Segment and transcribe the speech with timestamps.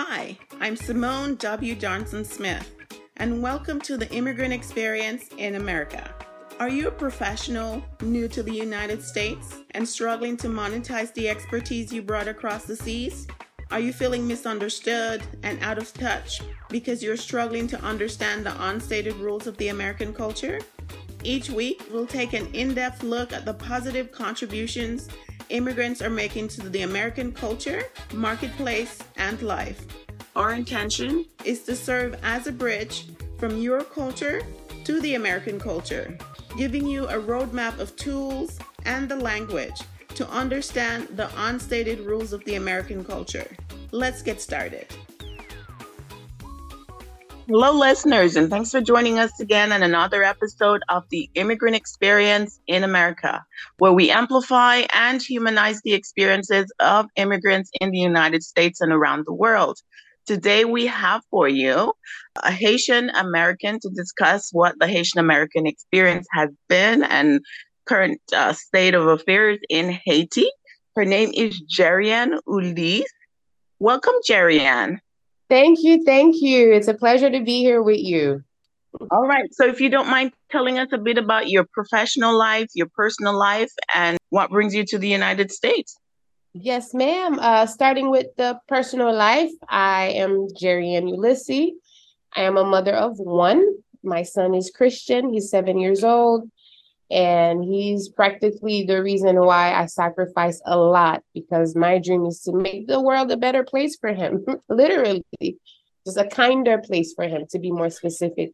[0.00, 1.74] Hi, I'm Simone W.
[1.74, 2.72] Johnson Smith,
[3.16, 6.14] and welcome to the Immigrant Experience in America.
[6.60, 11.92] Are you a professional new to the United States and struggling to monetize the expertise
[11.92, 13.26] you brought across the seas?
[13.72, 19.16] Are you feeling misunderstood and out of touch because you're struggling to understand the unstated
[19.16, 20.60] rules of the American culture?
[21.24, 25.08] Each week, we'll take an in depth look at the positive contributions
[25.48, 27.84] immigrants are making to the American culture,
[28.14, 29.86] marketplace, and life.
[30.36, 33.06] Our intention is to serve as a bridge
[33.38, 34.42] from your culture
[34.84, 36.16] to the American culture,
[36.56, 39.80] giving you a roadmap of tools and the language
[40.14, 43.48] to understand the unstated rules of the American culture.
[43.92, 44.86] Let's get started.
[47.50, 52.60] Hello, listeners, and thanks for joining us again on another episode of the Immigrant Experience
[52.66, 53.42] in America,
[53.78, 59.24] where we amplify and humanize the experiences of immigrants in the United States and around
[59.24, 59.78] the world.
[60.26, 61.94] Today, we have for you
[62.42, 67.40] a Haitian American to discuss what the Haitian American experience has been and
[67.86, 70.50] current uh, state of affairs in Haiti.
[70.96, 73.08] Her name is Gherianne Ulysse.
[73.78, 75.00] Welcome, Gherianne.
[75.48, 76.04] Thank you.
[76.04, 76.72] Thank you.
[76.72, 78.42] It's a pleasure to be here with you.
[79.10, 79.48] All right.
[79.52, 83.38] So, if you don't mind telling us a bit about your professional life, your personal
[83.38, 85.96] life, and what brings you to the United States.
[86.54, 87.38] Yes, ma'am.
[87.38, 91.72] Uh, starting with the personal life, I am Gherianne Ulysses.
[92.34, 93.64] I am a mother of one.
[94.02, 95.32] My son is Christian.
[95.32, 96.50] He's seven years old.
[97.10, 102.52] And he's practically the reason why I sacrifice a lot because my dream is to
[102.52, 105.24] make the world a better place for him, literally,
[106.04, 108.52] just a kinder place for him, to be more specific.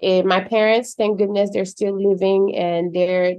[0.00, 3.34] And my parents, thank goodness, they're still living, and they're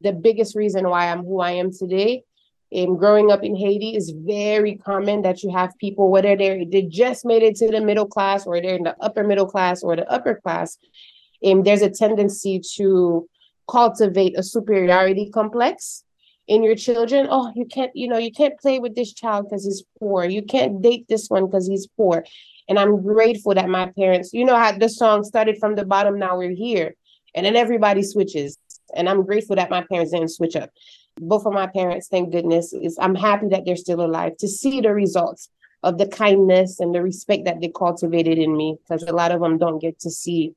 [0.00, 2.22] the biggest reason why I'm who I am today.
[2.70, 6.82] And growing up in Haiti is very common that you have people, whether they they
[6.82, 9.96] just made it to the middle class or they're in the upper middle class or
[9.96, 10.78] the upper class,
[11.42, 13.28] and there's a tendency to
[13.68, 16.04] cultivate a superiority complex
[16.46, 17.26] in your children.
[17.30, 20.24] Oh you can't you know you can't play with this child because he's poor.
[20.24, 22.24] You can't date this one because he's poor.
[22.68, 26.18] And i'm grateful that my parents you know how the song started from the bottom
[26.18, 26.94] now we're here.
[27.34, 28.58] And then everybody switches.
[28.94, 30.70] And i'm grateful that my parents didn't switch up.
[31.18, 34.80] Both of my parents thank goodness is i'm happy that they're still alive to see
[34.80, 35.48] the results
[35.82, 39.40] of the kindness and the respect that they cultivated in me because a lot of
[39.40, 40.54] them don't get to see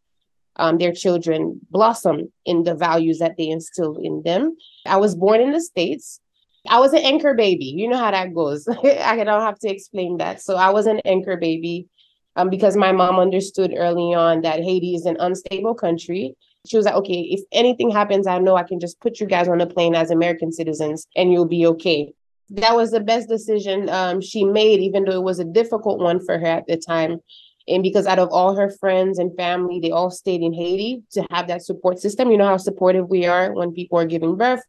[0.58, 4.58] um, their children blossom in the values that they instilled in them.
[4.86, 6.20] I was born in the States.
[6.68, 7.66] I was an anchor baby.
[7.66, 8.68] You know how that goes.
[8.84, 10.42] I don't have to explain that.
[10.42, 11.88] So I was an anchor baby
[12.36, 16.36] um, because my mom understood early on that Haiti is an unstable country.
[16.68, 19.48] She was like, okay, if anything happens, I know I can just put you guys
[19.48, 22.14] on a plane as American citizens and you'll be okay.
[22.50, 26.24] That was the best decision um, she made, even though it was a difficult one
[26.24, 27.20] for her at the time.
[27.68, 31.26] And because out of all her friends and family, they all stayed in Haiti to
[31.32, 32.32] have that support system.
[32.32, 34.62] You know how supportive we are when people are giving birth.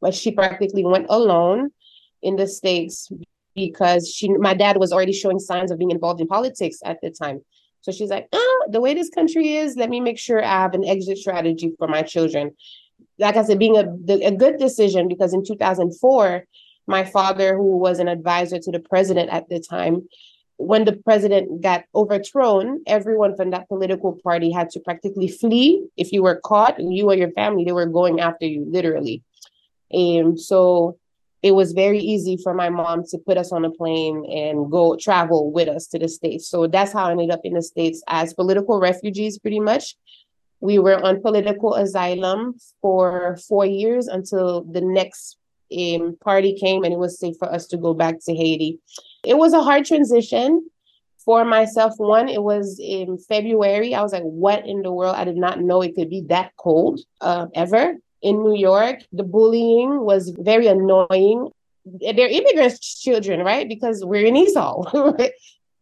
[0.00, 1.70] But she practically went alone
[2.20, 3.10] in the States
[3.54, 7.10] because she my dad was already showing signs of being involved in politics at the
[7.10, 7.40] time.
[7.82, 10.74] So she's like, oh, the way this country is, let me make sure I have
[10.74, 12.52] an exit strategy for my children.
[13.18, 13.86] Like I said, being a,
[14.24, 16.44] a good decision because in 2004,
[16.86, 20.08] my father, who was an advisor to the president at the time,
[20.56, 25.86] when the president got overthrown, everyone from that political party had to practically flee.
[25.96, 29.22] If you were caught, you or your family, they were going after you, literally.
[29.90, 30.98] And so
[31.42, 34.96] it was very easy for my mom to put us on a plane and go
[34.96, 36.48] travel with us to the States.
[36.48, 39.96] So that's how I ended up in the States as political refugees, pretty much.
[40.60, 45.36] We were on political asylum for four years until the next
[45.72, 48.78] um, party came and it was safe for us to go back to Haiti.
[49.24, 50.68] It was a hard transition
[51.24, 51.94] for myself.
[51.96, 53.94] One, it was in February.
[53.94, 55.16] I was like, what in the world?
[55.16, 57.96] I did not know it could be that cold uh, ever.
[58.22, 61.50] In New York, the bullying was very annoying.
[61.84, 63.68] They're immigrants' children, right?
[63.68, 65.12] Because we're in Esau.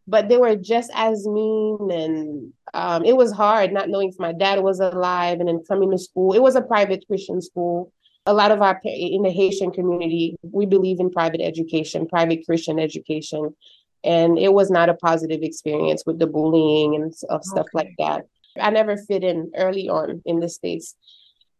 [0.07, 4.33] but they were just as mean and um, it was hard not knowing if my
[4.33, 7.91] dad was alive and then coming to school it was a private christian school
[8.25, 12.79] a lot of our in the Haitian community, we believe in private education, private Christian
[12.79, 13.55] education,
[14.03, 17.69] and it was not a positive experience with the bullying and stuff okay.
[17.73, 18.25] like that.
[18.59, 20.95] I never fit in early on in the states.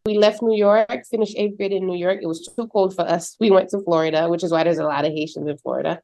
[0.04, 2.18] We left New York, finished eighth grade in New York.
[2.20, 3.36] It was too cold for us.
[3.38, 6.00] We went to Florida, which is why there's a lot of Haitians in Florida.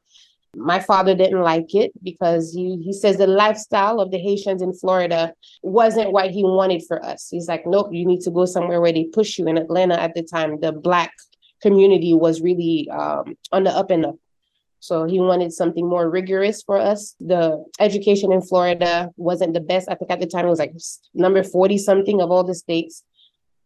[0.55, 4.73] My father didn't like it because he, he says the lifestyle of the Haitians in
[4.73, 7.27] Florida wasn't what he wanted for us.
[7.29, 9.47] He's like, nope, you need to go somewhere where they push you.
[9.47, 11.13] In Atlanta at the time, the Black
[11.61, 14.15] community was really um, on the up and up.
[14.79, 17.15] So he wanted something more rigorous for us.
[17.19, 19.89] The education in Florida wasn't the best.
[19.89, 20.73] I think at the time it was like
[21.13, 23.03] number 40 something of all the states.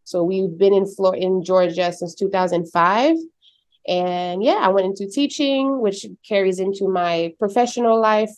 [0.05, 3.15] So we've been in Florida in Georgia since 2005.
[3.87, 8.31] And yeah, I went into teaching, which carries into my professional life.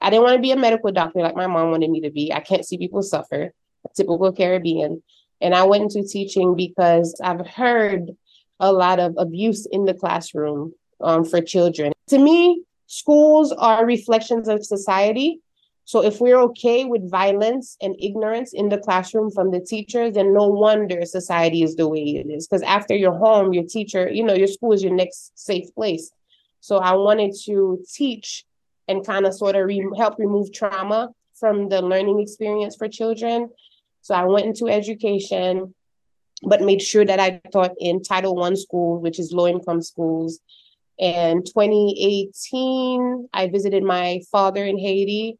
[0.00, 2.32] I didn't want to be a medical doctor like my mom wanted me to be.
[2.32, 3.52] I can't see people suffer,
[3.96, 5.02] typical Caribbean.
[5.40, 8.10] And I went into teaching because I've heard
[8.60, 11.92] a lot of abuse in the classroom um, for children.
[12.08, 15.40] To me, schools are reflections of society.
[15.86, 20.32] So if we're okay with violence and ignorance in the classroom from the teachers, then
[20.32, 22.46] no wonder society is the way it is.
[22.46, 26.10] Because after your home, your teacher, you know, your school is your next safe place.
[26.60, 28.44] So I wanted to teach
[28.88, 33.50] and kind of sort of re- help remove trauma from the learning experience for children.
[34.00, 35.74] So I went into education,
[36.42, 40.40] but made sure that I taught in Title One schools, which is low income schools.
[40.98, 45.38] And 2018, I visited my father in Haiti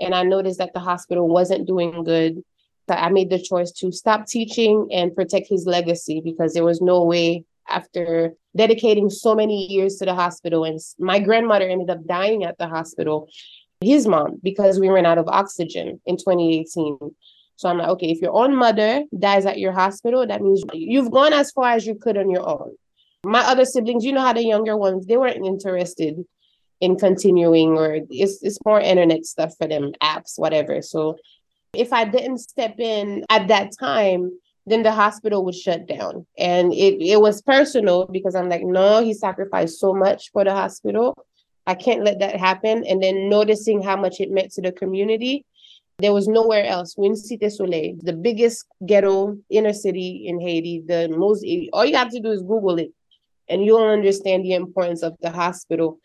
[0.00, 2.42] and I noticed that the hospital wasn't doing good.
[2.88, 6.80] So I made the choice to stop teaching and protect his legacy because there was
[6.80, 10.64] no way after dedicating so many years to the hospital.
[10.64, 13.28] And my grandmother ended up dying at the hospital,
[13.80, 16.98] his mom, because we ran out of oxygen in 2018.
[17.56, 21.10] So I'm like, okay, if your own mother dies at your hospital, that means you've
[21.10, 22.74] gone as far as you could on your own.
[23.24, 26.24] My other siblings, you know how the younger ones, they weren't interested
[26.80, 30.82] in continuing or it's, it's more internet stuff for them, apps, whatever.
[30.82, 31.18] So
[31.74, 36.26] if I didn't step in at that time, then the hospital would shut down.
[36.38, 40.52] And it, it was personal because I'm like, no, he sacrificed so much for the
[40.52, 41.26] hospital.
[41.66, 42.84] I can't let that happen.
[42.86, 45.44] And then noticing how much it meant to the community.
[45.98, 46.94] There was nowhere else.
[46.96, 52.10] When Cité Soleil, the biggest ghetto inner city in Haiti, the most, all you have
[52.10, 52.92] to do is Google it
[53.48, 55.98] and you'll understand the importance of the hospital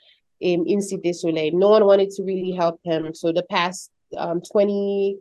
[0.43, 1.53] in, in Cité Soleil.
[1.53, 3.15] No one wanted to really help him.
[3.15, 5.17] So the past um, 20,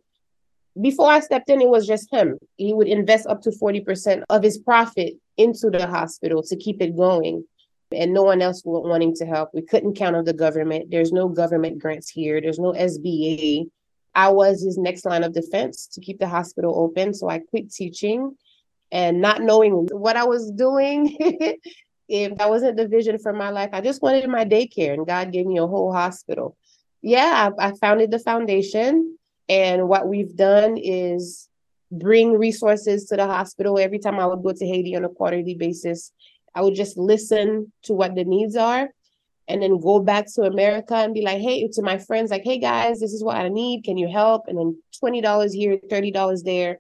[0.80, 2.38] before I stepped in, it was just him.
[2.56, 6.96] He would invest up to 40% of his profit into the hospital to keep it
[6.96, 7.44] going.
[7.94, 9.50] And no one else was wanting to help.
[9.54, 10.90] We couldn't count on the government.
[10.90, 12.40] There's no government grants here.
[12.40, 13.66] There's no SBA.
[14.14, 17.14] I was his next line of defense to keep the hospital open.
[17.14, 18.36] So I quit teaching
[18.90, 21.16] and not knowing what I was doing.
[22.12, 25.32] if that wasn't the vision for my life, I just wanted my daycare and God
[25.32, 26.58] gave me a whole hospital.
[27.00, 29.16] Yeah, I, I founded the foundation
[29.48, 31.48] and what we've done is
[31.90, 33.78] bring resources to the hospital.
[33.78, 36.12] Every time I would go to Haiti on a quarterly basis,
[36.54, 38.90] I would just listen to what the needs are
[39.48, 42.58] and then go back to America and be like, hey, to my friends, like, hey
[42.58, 43.84] guys, this is what I need.
[43.84, 44.48] Can you help?
[44.48, 46.78] And then $20 here, $30 there.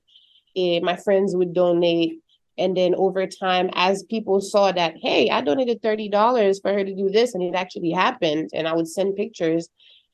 [0.54, 2.21] And my friends would donate.
[2.58, 6.94] And then over time, as people saw that, hey, I donated $30 for her to
[6.94, 9.68] do this, and it actually happened, and I would send pictures,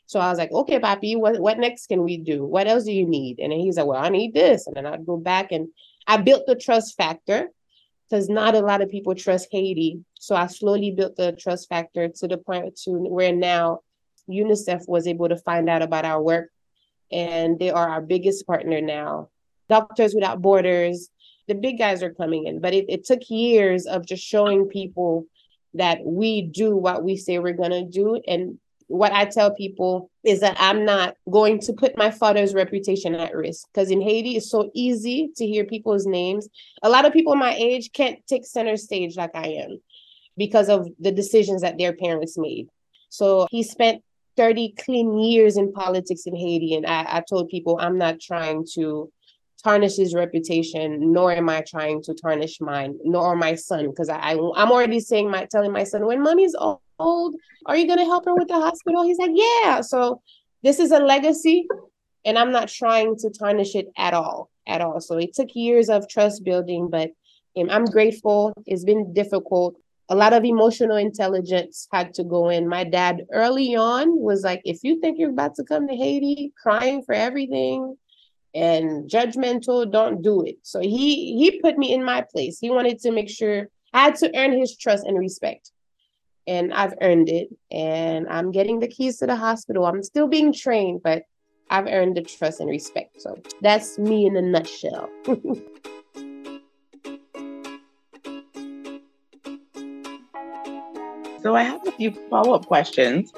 [0.08, 2.42] so I was like, okay, Papi, what, what next can we do?
[2.42, 3.40] What else do you need?
[3.40, 4.66] And then he's like, well, I need this.
[4.66, 5.68] And then I'd go back and
[6.06, 7.48] I built the trust factor
[8.08, 10.02] because not a lot of people trust Haiti.
[10.14, 13.80] So I slowly built the trust factor to the point to where now
[14.30, 16.48] UNICEF was able to find out about our work
[17.12, 19.28] and they are our biggest partner now.
[19.68, 21.10] Doctors Without Borders,
[21.48, 25.26] the big guys are coming in, but it, it took years of just showing people
[25.74, 28.58] that we do what we say we're going to do and
[28.88, 33.36] what I tell people is that I'm not going to put my father's reputation at
[33.36, 36.48] risk because in Haiti it's so easy to hear people's names.
[36.82, 39.80] A lot of people my age can't take center stage like I am
[40.38, 42.68] because of the decisions that their parents made.
[43.10, 44.02] So he spent
[44.38, 46.74] 30 clean years in politics in Haiti.
[46.74, 49.12] And I, I told people I'm not trying to
[49.62, 54.18] tarnish his reputation, nor am I trying to tarnish mine, nor my son, because I,
[54.18, 56.54] I am already saying my telling my son when mommy's
[56.98, 57.34] old,
[57.66, 59.04] are you gonna help her with the hospital?
[59.04, 59.80] He's like, yeah.
[59.80, 60.22] So
[60.62, 61.66] this is a legacy,
[62.24, 65.00] and I'm not trying to tarnish it at all, at all.
[65.00, 67.10] So it took years of trust building, but
[67.56, 68.52] um, I'm grateful.
[68.66, 69.76] It's been difficult.
[70.08, 72.66] A lot of emotional intelligence had to go in.
[72.66, 76.52] My dad early on was like, if you think you're about to come to Haiti
[76.62, 77.96] crying for everything,
[78.54, 80.56] and judgmental don't do it.
[80.62, 82.58] So he he put me in my place.
[82.58, 85.70] He wanted to make sure i had to earn his trust and respect.
[86.46, 89.86] And i've earned it and i'm getting the keys to the hospital.
[89.86, 91.22] I'm still being trained but
[91.70, 93.20] i've earned the trust and respect.
[93.20, 95.08] So that's me in a nutshell.
[101.40, 103.32] So i have a few follow-up questions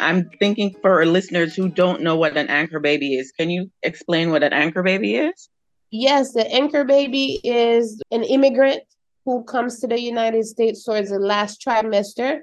[0.00, 4.30] I'm thinking for listeners who don't know what an anchor baby is, can you explain
[4.30, 5.48] what an anchor baby is?
[5.90, 8.82] Yes, the anchor baby is an immigrant
[9.24, 12.40] who comes to the United States towards the last trimester.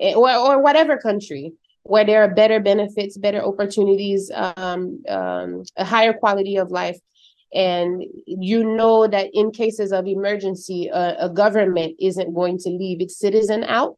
[0.00, 1.52] eh, or, or whatever country
[1.84, 6.98] where there are better benefits, better opportunities, um, um, a higher quality of life.
[7.54, 13.00] And you know that in cases of emergency, a, a government isn't going to leave
[13.00, 13.96] its citizen out,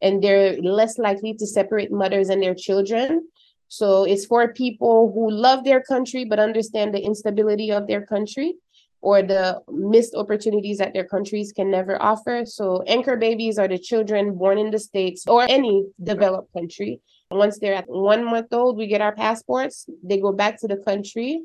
[0.00, 3.28] and they're less likely to separate mothers and their children.
[3.68, 8.54] So it's for people who love their country but understand the instability of their country
[9.00, 12.44] or the missed opportunities that their countries can never offer.
[12.46, 17.00] So anchor babies are the children born in the States or any developed country.
[17.30, 20.78] Once they're at one month old, we get our passports, they go back to the
[20.78, 21.42] country.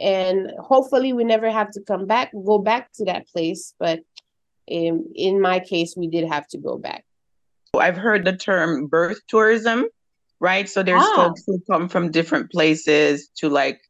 [0.00, 3.74] And hopefully we never have to come back, go back to that place.
[3.78, 4.00] But
[4.66, 7.04] in, in my case, we did have to go back.
[7.76, 9.86] I've heard the term birth tourism,
[10.40, 10.68] right?
[10.68, 11.16] So there's ah.
[11.16, 13.80] folks who come from different places to like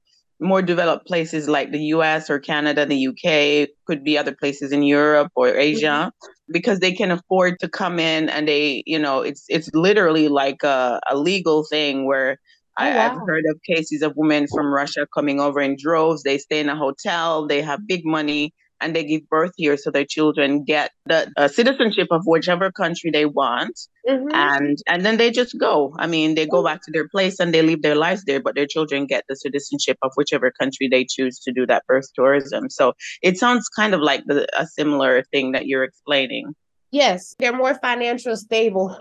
[0.40, 4.82] more developed places like the US or Canada, the UK, could be other places in
[4.82, 6.52] Europe or Asia, mm-hmm.
[6.52, 10.62] because they can afford to come in and they, you know, it's it's literally like
[10.62, 12.38] a, a legal thing where
[12.78, 13.06] oh, I, wow.
[13.06, 16.23] I've heard of cases of women from Russia coming over in droves.
[16.23, 19.90] They stay in a hotel, they have big money, and they give birth here so
[19.90, 23.78] their children get the uh, citizenship of whichever country they want.
[24.08, 24.28] Mm-hmm.
[24.32, 25.94] and and then they just go.
[25.99, 28.54] I mean they go back to their place and they live their lives there but
[28.54, 32.70] their children get the citizenship of whichever country they choose to do that birth tourism.
[32.70, 36.54] So it sounds kind of like the, a similar thing that you're explaining.
[36.90, 38.97] Yes they're more financial stable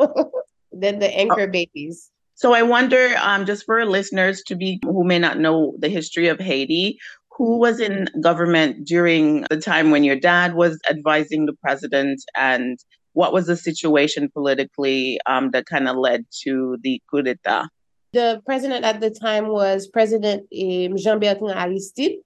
[0.72, 1.48] than the anchor oh.
[1.48, 2.12] babies.
[2.38, 6.28] So I wonder, um, just for listeners to be who may not know the history
[6.28, 7.00] of Haiti,
[7.38, 12.80] who was in government during the time when your dad was advising the president and
[13.14, 17.68] what was the situation politically um, that kind of led to the coup d'etat?
[18.14, 22.18] The president at the time was President um, Jean Bertrand Aristide.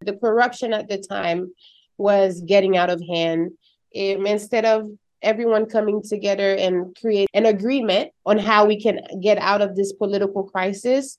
[0.00, 1.52] The corruption at the time
[1.98, 3.52] was getting out of hand.
[3.94, 4.90] Um, instead of
[5.22, 9.92] everyone coming together and create an agreement on how we can get out of this
[9.92, 11.18] political crisis,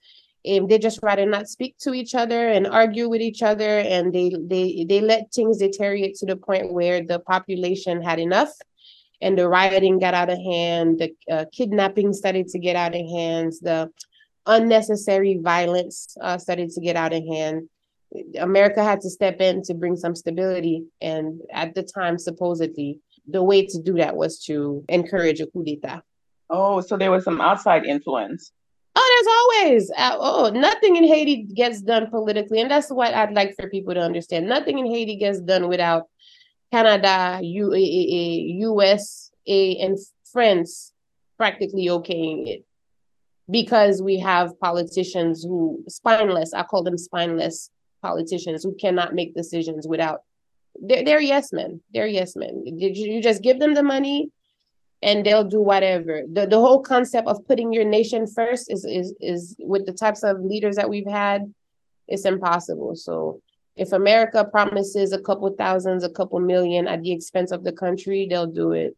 [0.50, 4.14] um, they just rather not speak to each other and argue with each other and
[4.14, 8.52] they they they let things deteriorate to the point where the population had enough
[9.22, 13.02] and the rioting got out of hand the uh, kidnapping started to get out of
[13.10, 13.90] hands the
[14.46, 17.70] unnecessary violence uh, started to get out of hand.
[18.40, 23.42] America had to step in to bring some stability and at the time supposedly the
[23.42, 26.02] way to do that was to encourage a coup d'etat.
[26.50, 28.52] Oh so there was some outside influence
[28.96, 33.34] Oh, there's always uh, oh nothing in Haiti gets done politically, and that's what I'd
[33.34, 34.48] like for people to understand.
[34.48, 36.04] Nothing in Haiti gets done without
[36.72, 39.98] Canada, UAA, USA, and
[40.32, 40.94] France
[41.38, 42.66] practically okaying it,
[43.50, 46.54] because we have politicians who spineless.
[46.54, 47.72] I call them spineless
[48.02, 50.22] politicians who cannot make decisions without.
[50.80, 51.82] They're, they're yes men.
[51.94, 52.64] They're yes men.
[52.66, 54.32] You just give them the money?
[55.04, 56.24] And they'll do whatever.
[56.32, 60.24] The the whole concept of putting your nation first is is is with the types
[60.24, 61.54] of leaders that we've had,
[62.08, 62.96] it's impossible.
[62.96, 63.42] So
[63.76, 68.28] if America promises a couple thousands, a couple million at the expense of the country,
[68.30, 68.96] they'll do it.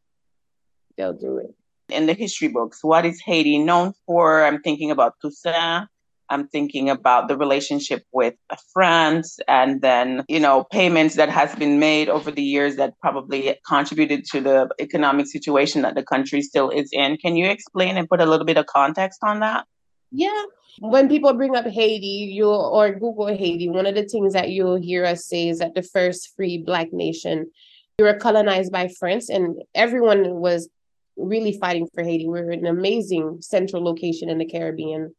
[0.97, 1.53] They'll do it.
[1.89, 4.43] In the history books, what is Haiti known for?
[4.43, 5.87] I'm thinking about Toussaint.
[6.29, 8.33] I'm thinking about the relationship with
[8.73, 13.57] France and then, you know, payments that has been made over the years that probably
[13.67, 17.17] contributed to the economic situation that the country still is in.
[17.17, 19.65] Can you explain and put a little bit of context on that?
[20.11, 20.43] Yeah.
[20.79, 24.81] When people bring up Haiti, you or Google Haiti, one of the things that you'll
[24.81, 27.49] hear us say is that the first free black nation,
[27.97, 30.69] we were colonized by France and everyone was
[31.17, 32.25] really fighting for Haiti.
[32.25, 35.15] We we're an amazing central location in the Caribbean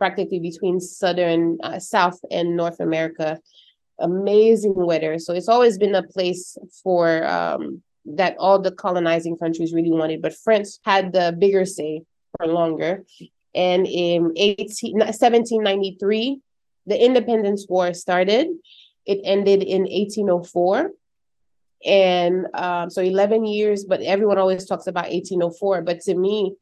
[0.00, 3.38] practically between southern, uh, South and North America.
[4.00, 5.18] Amazing weather.
[5.18, 10.22] So it's always been a place for um, that all the colonizing countries really wanted,
[10.22, 12.02] but France had the bigger say
[12.36, 13.04] for longer.
[13.54, 16.40] And in 18, 1793,
[16.86, 18.48] the Independence War started.
[19.04, 20.92] It ended in 1804
[21.84, 26.54] and um, so 11 years but everyone always talks about 1804 but to me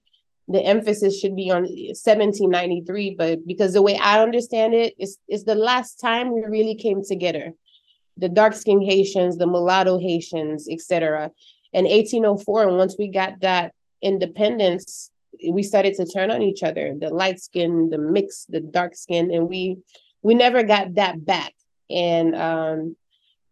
[0.48, 5.44] the emphasis should be on 1793 but because the way i understand it, is is
[5.44, 7.52] the last time we really came together.
[8.16, 11.30] The dark skinned haitians the mulatto haitians etc
[11.72, 15.10] and 1804 and once we got that independence
[15.48, 19.30] we started to turn on each other the light skin the mix the dark skin
[19.30, 19.78] and we
[20.22, 21.54] we never got that back.
[21.88, 22.96] And um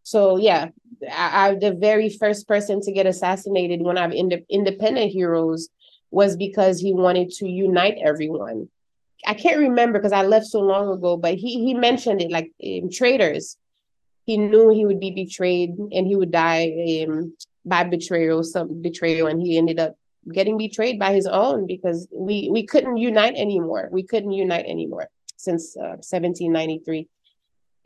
[0.02, 0.68] so yeah
[1.12, 5.68] I, am the very first person to get assassinated when i've ind- independent heroes
[6.10, 8.68] was because he wanted to unite everyone.
[9.26, 12.52] I can't remember because I left so long ago, but he he mentioned it like
[12.64, 13.56] um, traitors.
[14.24, 19.28] He knew he would be betrayed and he would die um, by betrayal, some betrayal,
[19.28, 19.96] and he ended up
[20.32, 23.88] getting betrayed by his own because we we couldn't unite anymore.
[23.90, 27.08] We couldn't unite anymore since uh, 1793.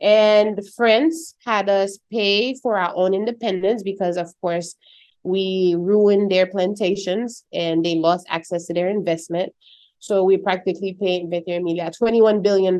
[0.01, 4.75] And France had us pay for our own independence because, of course,
[5.23, 9.53] we ruined their plantations and they lost access to their investment.
[9.99, 12.79] So we practically paid Emilia $21 billion.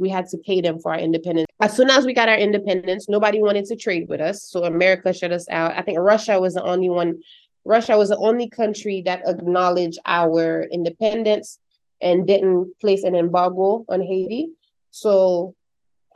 [0.00, 1.46] We had to pay them for our independence.
[1.60, 4.42] As soon as we got our independence, nobody wanted to trade with us.
[4.44, 5.76] So America shut us out.
[5.76, 7.20] I think Russia was the only one.
[7.66, 11.58] Russia was the only country that acknowledged our independence
[12.00, 14.48] and didn't place an embargo on Haiti.
[14.90, 15.54] So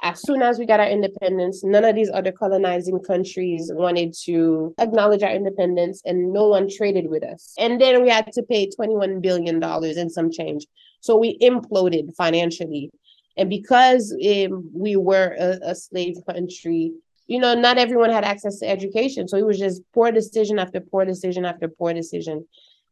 [0.02, 4.74] as soon as we got our independence, none of these other colonizing countries wanted to
[4.78, 7.54] acknowledge our independence and no one traded with us.
[7.58, 10.66] And then we had to pay $21 billion and some change.
[11.00, 12.90] So we imploded financially.
[13.36, 16.92] And because um, we were a, a slave country,
[17.26, 19.28] you know, not everyone had access to education.
[19.28, 22.46] So it was just poor decision after poor decision after poor decision.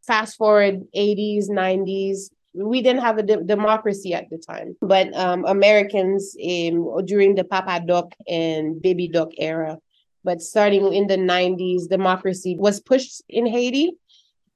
[0.06, 5.44] Fast forward 80s, 90s, we didn't have a de- democracy at the time, but um,
[5.44, 9.78] Americans in, during the Papa Doc and Baby Doc era,
[10.22, 13.92] but starting in the 90s, democracy was pushed in Haiti,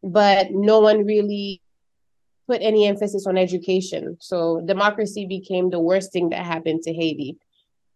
[0.03, 1.61] but no one really
[2.47, 4.17] put any emphasis on education.
[4.21, 7.37] So democracy became the worst thing that happened to Haiti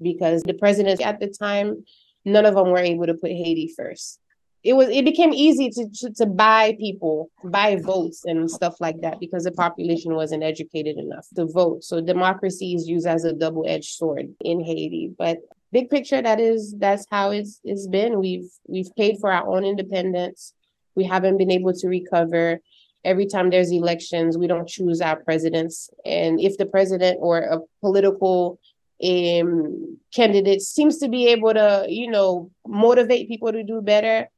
[0.00, 1.84] because the presidents at the time,
[2.24, 4.18] none of them were able to put Haiti first
[4.64, 9.00] it was it became easy to, to, to buy people buy votes and stuff like
[9.00, 11.82] that because the population wasn't educated enough to vote.
[11.82, 15.12] So democracy is used as a double-edged sword in haiti.
[15.18, 15.38] But
[15.72, 18.20] big picture that is that's how it's it's been.
[18.20, 20.54] We've we've paid for our own independence.
[20.94, 22.60] We haven't been able to recover.
[23.04, 25.90] Every time there's elections we don't choose our presidents.
[26.04, 28.60] And if the president or a political
[29.02, 34.28] um, candidate seems to be able to you know motivate people to do better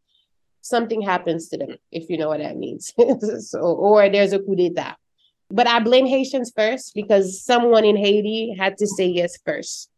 [0.64, 2.92] something happens to them, if you know what that means.
[3.50, 4.96] so, or there's a coup d'etat.
[5.50, 9.90] But I blame Haitians first because someone in Haiti had to say yes first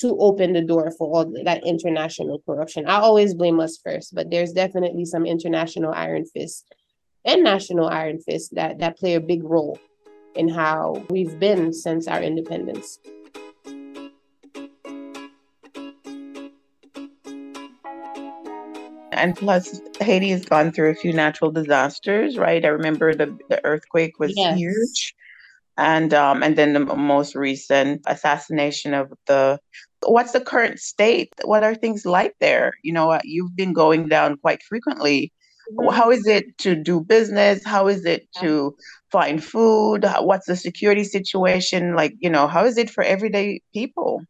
[0.00, 2.86] to open the door for all that international corruption.
[2.86, 6.66] I always blame us first, but there's definitely some international iron fist
[7.24, 9.78] and national iron fist that that play a big role
[10.34, 12.98] in how we've been since our independence.
[19.14, 22.64] And plus Haiti has gone through a few natural disasters, right?
[22.64, 24.56] I remember the, the earthquake was yes.
[24.56, 25.14] huge.
[25.76, 29.58] And um, and then the most recent assassination of the
[30.06, 31.32] what's the current state?
[31.44, 32.74] What are things like there?
[32.82, 35.32] You know, you've been going down quite frequently.
[35.72, 35.94] Mm-hmm.
[35.94, 37.64] How is it to do business?
[37.64, 38.76] How is it to
[39.10, 40.04] find food?
[40.20, 41.96] What's the security situation?
[41.96, 44.22] Like, you know, how is it for everyday people?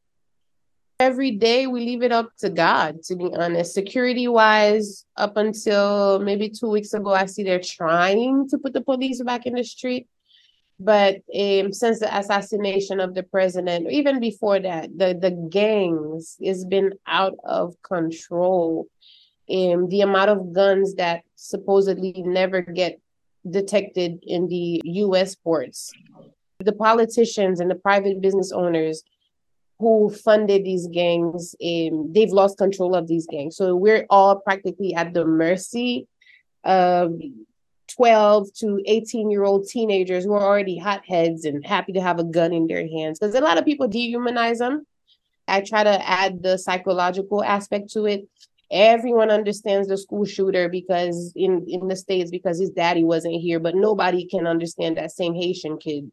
[1.00, 3.74] Every day we leave it up to God, to be honest.
[3.74, 8.80] Security wise, up until maybe two weeks ago, I see they're trying to put the
[8.80, 10.09] police back in the street.
[10.80, 16.64] But um, since the assassination of the president, even before that, the, the gangs has
[16.64, 18.88] been out of control.
[19.48, 22.98] Um, the amount of guns that supposedly never get
[23.48, 25.92] detected in the US ports.
[26.61, 29.02] The politicians and the private business owners
[29.78, 33.56] who funded these gangs um, they've lost control of these gangs.
[33.56, 36.06] So we're all practically at the mercy
[36.62, 37.20] of
[37.96, 42.24] 12 to 18 year old teenagers who are already hotheads and happy to have a
[42.24, 43.18] gun in their hands.
[43.18, 44.87] Because a lot of people dehumanize them
[45.48, 48.28] i try to add the psychological aspect to it.
[48.70, 53.60] Everyone understands the school shooter because in in the states because his daddy wasn't here
[53.60, 56.10] but nobody can understand that same haitian kid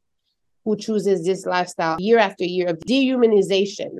[0.64, 3.98] who chooses this lifestyle year after year of dehumanization.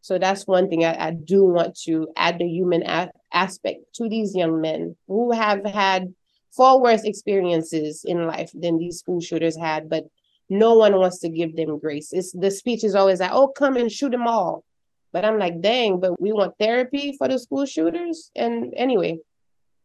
[0.00, 4.08] So that's one thing I, I do want to add the human a- aspect to
[4.08, 6.14] these young men who have had
[6.56, 10.04] far worse experiences in life than these school shooters had, but
[10.48, 12.12] no one wants to give them grace.
[12.12, 14.64] It's the speech is always like, "Oh, come and shoot them all,"
[15.12, 18.30] but I'm like, "Dang!" But we want therapy for the school shooters.
[18.34, 19.18] And anyway,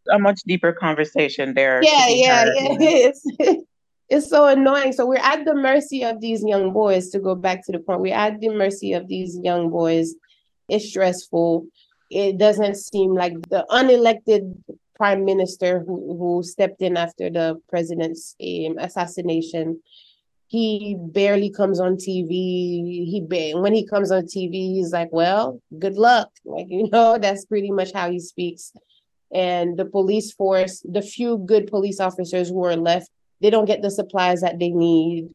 [0.10, 1.82] a much deeper conversation there.
[1.84, 3.64] Yeah, yeah, yeah, it is.
[4.14, 4.94] It's so annoying.
[4.94, 7.10] So we're at the mercy of these young boys.
[7.10, 10.14] To go back to the point, we're at the mercy of these young boys.
[10.70, 11.66] It's stressful.
[12.12, 14.56] It doesn't seem like the unelected
[14.96, 19.82] prime minister who, who stepped in after the president's um, assassination.
[20.46, 22.30] He barely comes on TV.
[23.10, 27.46] He when he comes on TV, he's like, "Well, good luck." Like you know, that's
[27.46, 28.74] pretty much how he speaks.
[29.34, 33.10] And the police force, the few good police officers who are left,
[33.44, 35.30] they don't get the supplies that they need.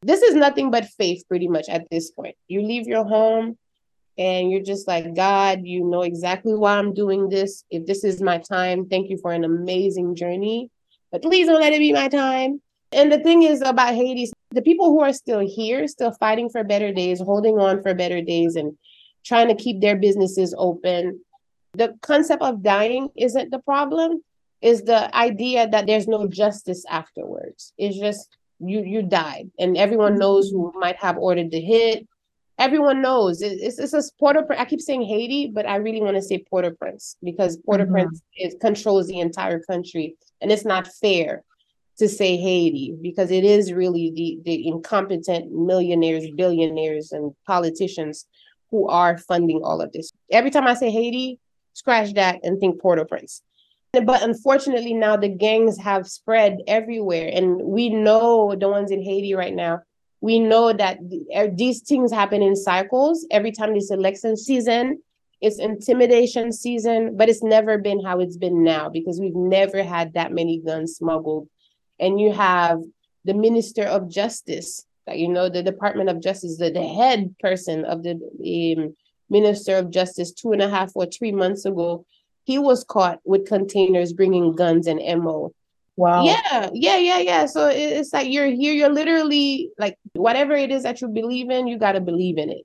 [0.00, 2.34] This is nothing but faith, pretty much, at this point.
[2.48, 3.58] You leave your home
[4.18, 7.64] and you're just like, God, you know exactly why I'm doing this.
[7.70, 10.70] If this is my time, thank you for an amazing journey.
[11.12, 12.60] but please don't let it be my time.
[12.90, 16.64] And the thing is about Haiti, the people who are still here, still fighting for
[16.64, 18.76] better days, holding on for better days, and
[19.24, 21.20] trying to keep their businesses open.
[21.74, 24.22] The concept of dying isn't the problem,
[24.62, 27.72] is the idea that there's no justice afterwards.
[27.76, 28.28] It's just
[28.60, 32.06] you you died, and everyone knows who might have ordered the hit.
[32.58, 36.22] Everyone knows it's it's a Port I keep saying Haiti, but I really want to
[36.22, 38.46] say Port-au-Prince because Port-au-Prince mm-hmm.
[38.46, 41.42] is, controls the entire country, and it's not fair
[41.98, 48.26] to say Haiti because it is really the, the incompetent millionaires, billionaires, and politicians
[48.70, 50.10] who are funding all of this.
[50.30, 51.38] Every time I say Haiti,
[51.74, 53.42] scratch that and think Port-au-Prince.
[53.92, 59.34] But unfortunately, now the gangs have spread everywhere, and we know the ones in Haiti
[59.34, 59.80] right now.
[60.20, 60.98] We know that
[61.36, 63.26] er, these things happen in cycles.
[63.30, 65.02] Every time this election season,
[65.40, 70.14] it's intimidation season, but it's never been how it's been now because we've never had
[70.14, 71.48] that many guns smuggled
[72.02, 72.80] and you have
[73.24, 78.02] the minister of justice you know the department of justice the, the head person of
[78.02, 78.12] the
[78.76, 78.94] um,
[79.30, 82.04] minister of justice two and a half or three months ago
[82.44, 85.52] he was caught with containers bringing guns and ammo.
[85.96, 86.24] Wow.
[86.24, 87.46] Yeah yeah yeah yeah.
[87.46, 91.66] So it's like you're here you're literally like whatever it is that you believe in
[91.66, 92.64] you got to believe in it.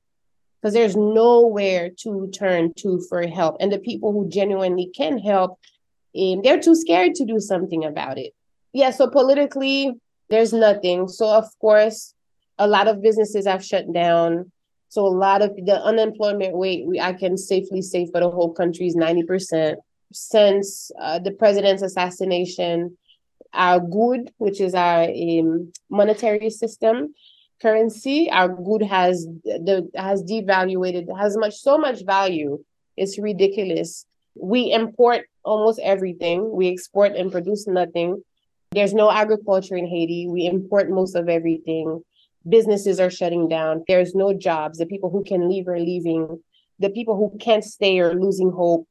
[0.61, 3.57] Because there's nowhere to turn to for help.
[3.59, 5.59] And the people who genuinely can help
[6.17, 8.33] um, they're too scared to do something about it.
[8.73, 9.93] Yeah, so politically,
[10.29, 11.07] there's nothing.
[11.07, 12.13] So, of course,
[12.57, 14.51] a lot of businesses have shut down.
[14.89, 18.53] So, a lot of the unemployment rate, we, I can safely say for the whole
[18.53, 19.75] country is 90%.
[20.13, 22.97] Since uh, the president's assassination,
[23.53, 27.13] our gourde, which is our um, monetary system,
[27.61, 32.63] currency, our gourde has the has devaluated, has much so much value.
[32.95, 34.05] It's ridiculous.
[34.35, 36.51] We import almost everything.
[36.51, 38.23] We export and produce nothing.
[38.71, 40.27] There's no agriculture in Haiti.
[40.27, 42.03] We import most of everything.
[42.47, 43.83] Businesses are shutting down.
[43.87, 44.77] There's no jobs.
[44.77, 46.41] The people who can leave are leaving.
[46.79, 48.87] The people who can't stay are losing hope.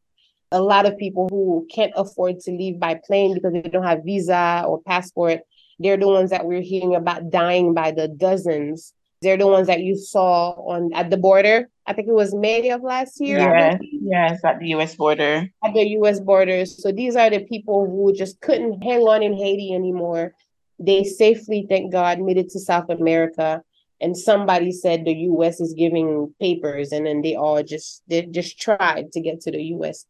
[0.52, 4.04] A lot of people who can't afford to leave by plane because they don't have
[4.04, 5.40] visa or passport,
[5.78, 8.92] they're the ones that we're hearing about dying by the dozens.
[9.22, 11.68] They're the ones that you saw on at the border.
[11.86, 13.38] I think it was May of last year.
[13.38, 14.94] Yes, yes, at the U.S.
[14.94, 15.48] border.
[15.64, 16.20] At the U.S.
[16.20, 16.82] borders.
[16.82, 20.34] So these are the people who just couldn't hang on in Haiti anymore.
[20.78, 23.62] They safely, thank God, made it to South America.
[24.00, 25.58] And somebody said the U.S.
[25.58, 29.62] is giving papers, and then they all just they just tried to get to the
[29.76, 30.04] U.S.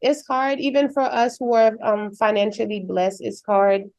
[0.00, 3.20] It's hard, even for us who are um, financially blessed.
[3.20, 3.90] It's hard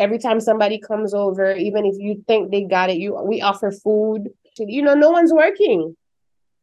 [0.00, 3.70] every time somebody comes over, even if you think they got it, you we offer
[3.70, 4.30] food.
[4.58, 5.96] You know, no one's working.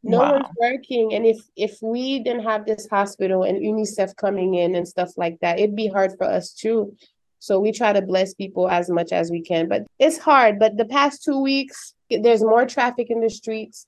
[0.04, 0.34] No wow.
[0.34, 1.14] one's working.
[1.14, 5.40] And if if we didn't have this hospital and UNICEF coming in and stuff like
[5.42, 6.96] that, it'd be hard for us too.
[7.40, 9.68] So we try to bless people as much as we can.
[9.68, 10.60] But it's hard.
[10.60, 13.86] But the past two weeks, there's more traffic in the streets.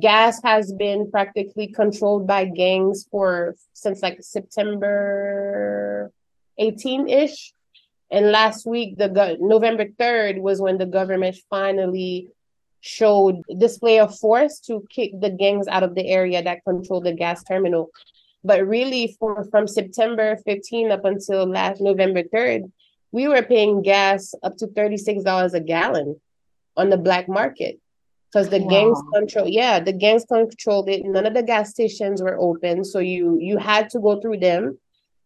[0.00, 6.10] Gas has been practically controlled by gangs for since like September
[6.58, 7.52] 18-ish
[8.12, 12.28] and last week, the go- November 3rd was when the government finally
[12.82, 17.14] showed display of force to kick the gangs out of the area that control the
[17.14, 17.88] gas terminal.
[18.44, 22.70] But really, for from September 15 up until last November 3rd,
[23.12, 26.20] we were paying gas up to $36 a gallon
[26.76, 27.78] on the black market
[28.32, 28.70] because the wow.
[28.70, 32.98] gangs control yeah the gangs controlled it none of the gas stations were open so
[32.98, 34.78] you you had to go through them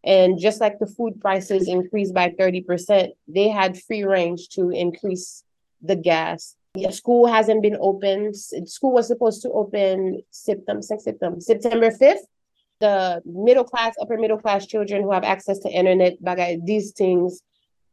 [0.06, 5.42] and just like the food prices increased by 30%, they had free range to increase
[5.82, 6.54] the gas.
[6.76, 8.32] Yeah, school hasn't been open.
[8.32, 12.24] School was supposed to open September, September, September 5th.
[12.78, 16.18] The middle class, upper middle class children who have access to internet,
[16.64, 17.42] these things,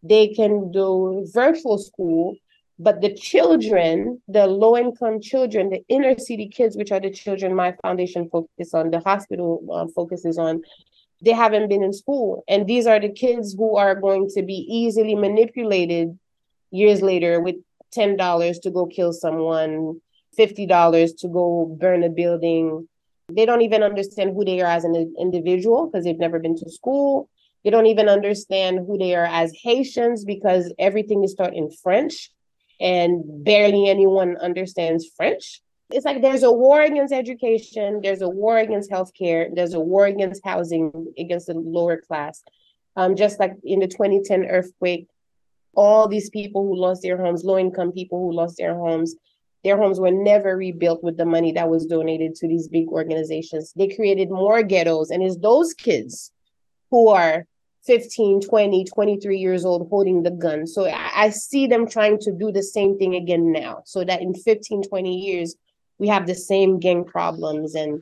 [0.03, 2.35] they can do virtual school.
[2.79, 7.55] But the children, the low income children, the inner city kids, which are the children
[7.55, 10.61] my foundation focuses on, the hospital um, focuses on,
[11.21, 12.43] they haven't been in school.
[12.47, 16.17] And these are the kids who are going to be easily manipulated
[16.71, 17.55] years later with
[17.95, 20.01] $10 to go kill someone,
[20.37, 22.89] $50 to go burn a building.
[23.31, 26.69] They don't even understand who they are as an individual because they've never been to
[26.69, 27.29] school.
[27.63, 32.29] They don't even understand who they are as Haitians because everything is taught in French
[32.79, 35.61] and barely anyone understands French
[35.93, 40.07] it's like there's a war against education, there's a war against healthcare, there's a war
[40.07, 42.43] against housing, against the lower class.
[42.95, 45.07] Um, just like in the 2010 earthquake,
[45.75, 49.15] all these people who lost their homes, low income people who lost their homes,
[49.63, 53.71] their homes were never rebuilt with the money that was donated to these big organizations.
[53.75, 56.31] They created more ghettos, and it's those kids
[56.91, 57.45] who are
[57.85, 60.65] 15, 20, 23 years old holding the gun.
[60.65, 63.83] So I, I see them trying to do the same thing again now.
[63.85, 65.55] So that in 15, 20 years,
[65.97, 68.01] we have the same gang problems and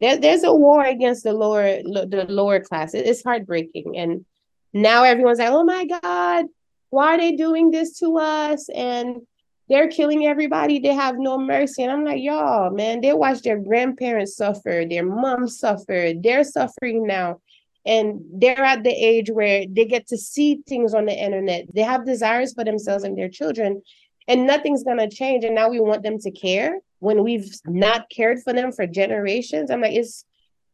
[0.00, 2.94] there, there's a war against the lower the lower class.
[2.94, 3.96] It, it's heartbreaking.
[3.96, 4.24] And
[4.72, 6.46] now everyone's like, oh my God,
[6.88, 8.68] why are they doing this to us?
[8.70, 9.22] And
[9.68, 10.80] they're killing everybody.
[10.80, 11.82] They have no mercy.
[11.82, 17.06] And I'm like, y'all, man, they watch their grandparents suffer, their moms suffer, they're suffering
[17.06, 17.40] now.
[17.86, 21.74] And they're at the age where they get to see things on the internet.
[21.74, 23.82] They have desires for themselves and their children,
[24.28, 25.44] and nothing's gonna change.
[25.44, 29.70] And now we want them to care when we've not cared for them for generations.
[29.70, 30.24] I'm like, it's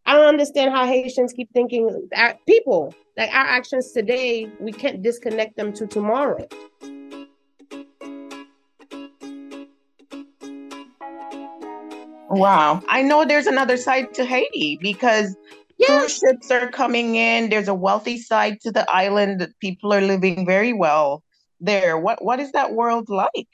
[0.06, 2.08] I don't understand how Haitians keep thinking
[2.46, 6.46] people, like our actions today, we can't disconnect them to tomorrow.
[12.28, 12.82] Wow.
[12.88, 15.34] I know there's another side to Haiti because
[15.78, 15.98] yeah.
[15.98, 17.50] cruise ships are coming in.
[17.50, 19.40] There's a wealthy side to the island.
[19.40, 21.22] That people are living very well
[21.60, 21.98] there.
[21.98, 23.48] What what is that world like?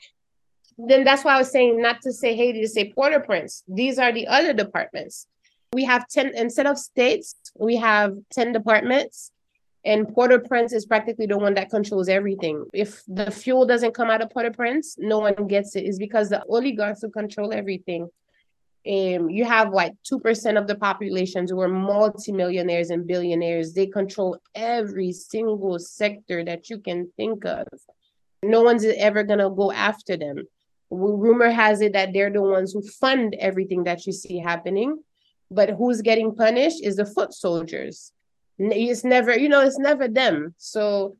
[0.78, 3.64] Then that's why I was saying not to say Haiti, to say Port-au-Prince.
[3.68, 5.26] These are the other departments.
[5.72, 9.30] We have 10 instead of states, we have 10 departments.
[9.84, 12.64] And Port-au-Prince is practically the one that controls everything.
[12.72, 15.80] If the fuel doesn't come out of Port-au-Prince, no one gets it.
[15.80, 18.08] It's because the oligarchs who control everything
[18.84, 23.74] um, you have like 2% of the populations who are multimillionaires and billionaires.
[23.74, 27.66] They control every single sector that you can think of.
[28.42, 30.44] No one's ever going to go after them.
[30.90, 35.00] Rumor has it that they're the ones who fund everything that you see happening.
[35.48, 38.12] But who's getting punished is the foot soldiers.
[38.58, 40.54] It's never, you know, it's never them.
[40.58, 41.16] So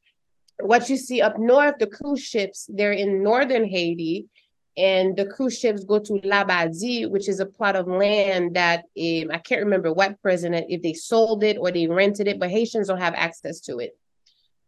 [0.59, 4.27] what you see up north, the cruise ships, they're in northern Haiti
[4.77, 9.31] and the cruise ships go to Labadie, which is a plot of land that um,
[9.31, 12.89] I can't remember what president, if they sold it or they rented it, but Haitians
[12.89, 13.97] don't have access to it.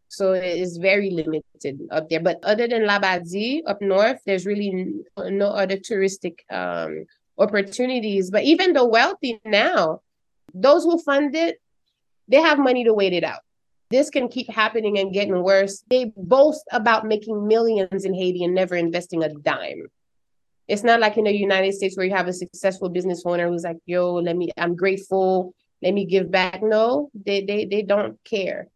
[0.08, 2.20] So it is very limited up there.
[2.20, 7.06] But other than Labadie up north, there's really no other touristic um,
[7.38, 8.30] opportunities.
[8.30, 10.02] But even the wealthy now,
[10.52, 11.60] those who fund it,
[12.28, 13.40] they have money to wait it out.
[13.94, 15.85] This can keep happening and getting worse.
[15.88, 19.87] They boast about making millions in Haiti and never investing a dime.
[20.66, 23.62] It's not like in the United States where you have a successful business owner who's
[23.62, 26.61] like, yo, let me, I'm grateful, let me give back.
[26.61, 28.66] No, they they they don't care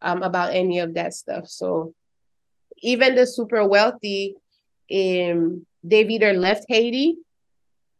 [0.00, 1.48] um, about any of that stuff.
[1.48, 1.92] So
[2.76, 4.36] even the super wealthy,
[4.94, 7.16] um, they've either left Haiti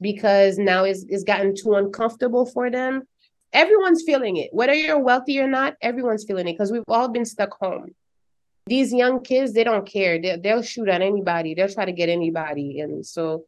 [0.01, 3.03] because now it's, it's gotten too uncomfortable for them
[3.53, 4.51] everyone's feeling it.
[4.53, 7.95] Whether you're wealthy or not, everyone's feeling it because we've all been stuck home.
[8.67, 10.21] These young kids, they don't care.
[10.21, 11.55] They, they'll shoot at anybody.
[11.55, 12.81] They'll try to get anybody.
[12.81, 13.45] And so,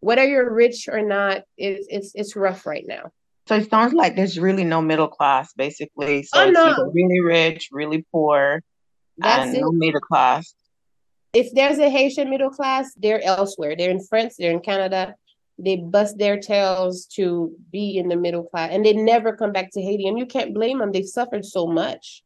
[0.00, 3.10] whether you're rich or not, it's it's it's rough right now.
[3.48, 6.22] So it sounds like there's really no middle class, basically.
[6.22, 6.90] So oh, no.
[6.92, 8.62] really rich, really poor,
[9.16, 9.60] That's and it.
[9.62, 10.54] no middle class.
[11.32, 13.74] If there's a Haitian middle class, they're elsewhere.
[13.74, 15.14] They're in France, they're in Canada,
[15.58, 19.70] they bust their tails to be in the middle class and they never come back
[19.72, 20.06] to Haiti.
[20.06, 20.92] And you can't blame them.
[20.92, 22.22] They've suffered so much.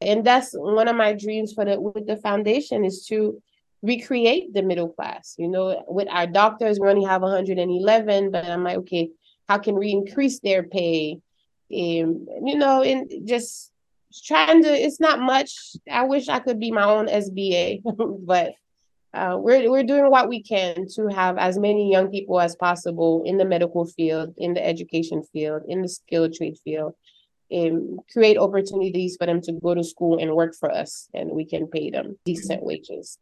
[0.00, 3.42] And that's one of my dreams for the with the foundation is to
[3.82, 5.34] recreate the middle class.
[5.38, 9.10] You know, with our doctors, we only have 111, but I'm like, okay,
[9.48, 11.20] how can we increase their pay?
[11.72, 13.72] Um, you know, and just
[14.24, 15.76] trying to it's not much.
[15.90, 17.82] I wish I could be my own SBA,
[18.26, 18.54] but
[19.14, 23.22] uh, we're we're doing what we can to have as many young people as possible
[23.24, 26.94] in the medical field, in the education field, in the skilled trade field,
[27.50, 31.44] and create opportunities for them to go to school and work for us, and we
[31.44, 33.18] can pay them decent wages.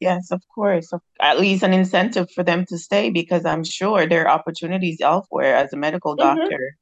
[0.00, 0.92] Yes, of course.
[1.20, 5.56] At least an incentive for them to stay because I'm sure there are opportunities elsewhere
[5.56, 6.38] as a medical mm-hmm.
[6.38, 6.76] doctor.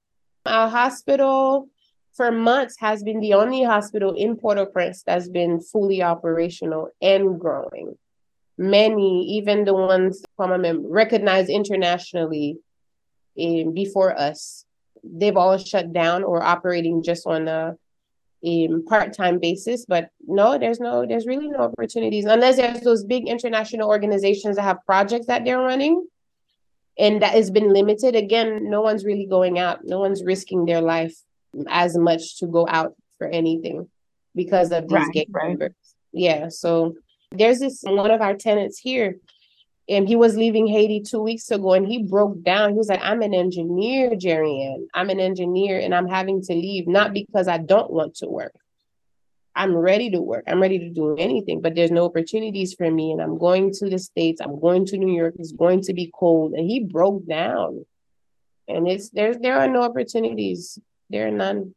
[0.46, 0.52] Mm-hmm.
[0.52, 1.68] Our hospital
[2.14, 7.96] for months has been the only hospital in Port-au-Prince that's been fully operational and growing
[8.56, 12.58] many, even the ones recognized internationally
[13.40, 14.64] um, before us,
[15.02, 17.76] they've all shut down or operating just on a
[18.46, 19.84] um, part-time basis.
[19.86, 24.62] But no, there's no, there's really no opportunities unless there's those big international organizations that
[24.62, 26.06] have projects that they're running.
[26.96, 28.14] And that has been limited.
[28.14, 29.80] Again, no one's really going out.
[29.84, 31.16] No one's risking their life
[31.68, 33.88] as much to go out for anything
[34.36, 35.72] because of these right, right.
[36.12, 36.50] Yeah.
[36.50, 36.94] So
[37.30, 39.18] there's this one of our tenants here,
[39.88, 42.72] and he was leaving Haiti two weeks ago, and he broke down.
[42.72, 46.86] He was like, "I'm an engineer, Jerry I'm an engineer, and I'm having to leave
[46.88, 48.54] not because I don't want to work.
[49.56, 50.44] I'm ready to work.
[50.48, 53.12] I'm ready to do anything, but there's no opportunities for me.
[53.12, 54.40] And I'm going to the States.
[54.40, 55.34] I'm going to New York.
[55.38, 56.54] It's going to be cold.
[56.54, 57.86] And he broke down.
[58.66, 60.78] And it's there's there are no opportunities.
[61.10, 61.74] There are none.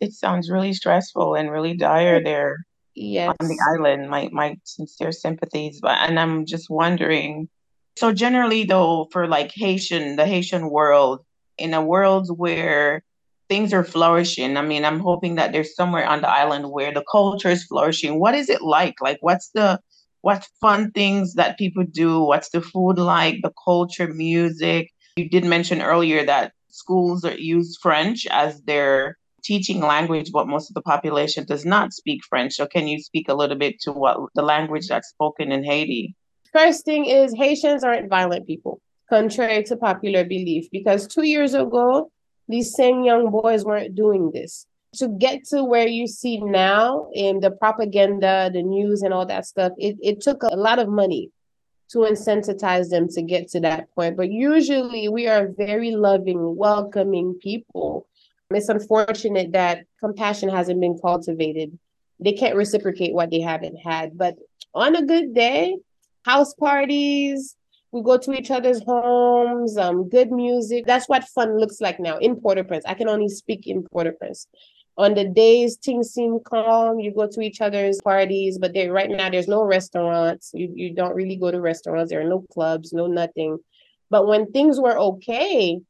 [0.00, 3.34] it sounds really stressful and really dire there yes.
[3.40, 4.08] on the island.
[4.10, 7.48] My my sincere sympathies, but and I'm just wondering.
[7.96, 11.24] So generally, though, for like Haitian, the Haitian world,
[11.58, 13.02] in a world where
[13.48, 17.04] things are flourishing, I mean, I'm hoping that there's somewhere on the island where the
[17.10, 18.18] culture is flourishing.
[18.18, 18.94] What is it like?
[19.02, 19.78] Like, what's the
[20.22, 22.20] what fun things that people do?
[22.22, 23.42] What's the food like?
[23.42, 24.90] The culture, music.
[25.16, 30.74] You did mention earlier that schools use French as their teaching language, but most of
[30.74, 32.54] the population does not speak French.
[32.54, 36.14] So, can you speak a little bit to what the language that's spoken in Haiti?
[36.52, 42.10] First thing is Haitians aren't violent people, contrary to popular belief, because two years ago,
[42.48, 44.66] these same young boys weren't doing this.
[44.96, 49.46] To get to where you see now in the propaganda, the news, and all that
[49.46, 51.30] stuff, it, it took a lot of money
[51.92, 54.16] to incentivize them to get to that point.
[54.16, 58.06] But usually we are very loving, welcoming people.
[58.54, 61.78] It's unfortunate that compassion hasn't been cultivated.
[62.20, 64.16] They can't reciprocate what they haven't had.
[64.16, 64.36] But
[64.74, 65.76] on a good day,
[66.24, 67.56] house parties,
[67.90, 70.86] we go to each other's homes, um, good music.
[70.86, 72.84] That's what fun looks like now in Port-au-Prince.
[72.86, 74.46] I can only speak in Port-au-Prince
[74.96, 79.10] on the days things seem calm, you go to each other's parties, but there right
[79.10, 80.50] now there's no restaurants.
[80.54, 82.10] You you don't really go to restaurants.
[82.10, 83.58] There are no clubs, no nothing.
[84.10, 85.80] But when things were okay,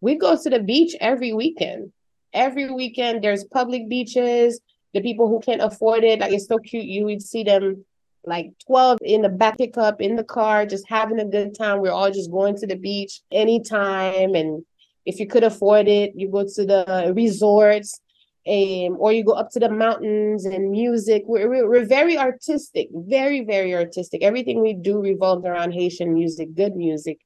[0.00, 1.92] we go to the beach every weekend.
[2.32, 4.60] Every weekend there's public beaches.
[4.92, 6.84] The people who can't afford it, like it's so cute.
[6.84, 7.84] You would see them
[8.24, 11.80] like 12 in the back pickup in the car, just having a good time.
[11.80, 14.34] We're all just going to the beach anytime.
[14.34, 14.64] And
[15.06, 18.00] if you could afford it, you go to the resorts
[18.48, 21.24] um, or you go up to the mountains and music.
[21.26, 24.22] We're, we're, we're very artistic, very, very artistic.
[24.22, 27.18] Everything we do revolves around Haitian music, good music.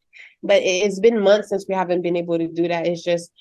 [0.43, 2.87] But it's been months since we haven't been able to do that.
[2.87, 3.33] It's just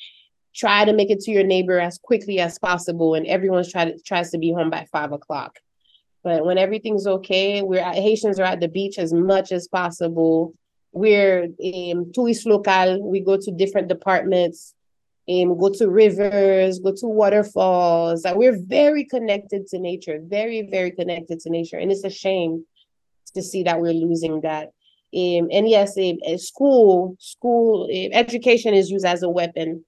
[0.55, 3.99] try to make it to your neighbor as quickly as possible, and everyone's try to,
[3.99, 5.59] tries to be home by five o'clock.
[6.23, 10.53] But when everything's okay, we're at, Haitians are at the beach as much as possible.
[10.93, 13.09] We're um, tourist local.
[13.09, 14.73] We go to different departments
[15.29, 18.25] um, go to rivers, go to waterfalls.
[18.25, 21.77] Like we're very connected to nature, very, very connected to nature.
[21.77, 22.65] And it's a shame
[23.33, 24.71] to see that we're losing that.
[25.15, 29.85] Um, and yes, a, a school, school um, education is used as a weapon,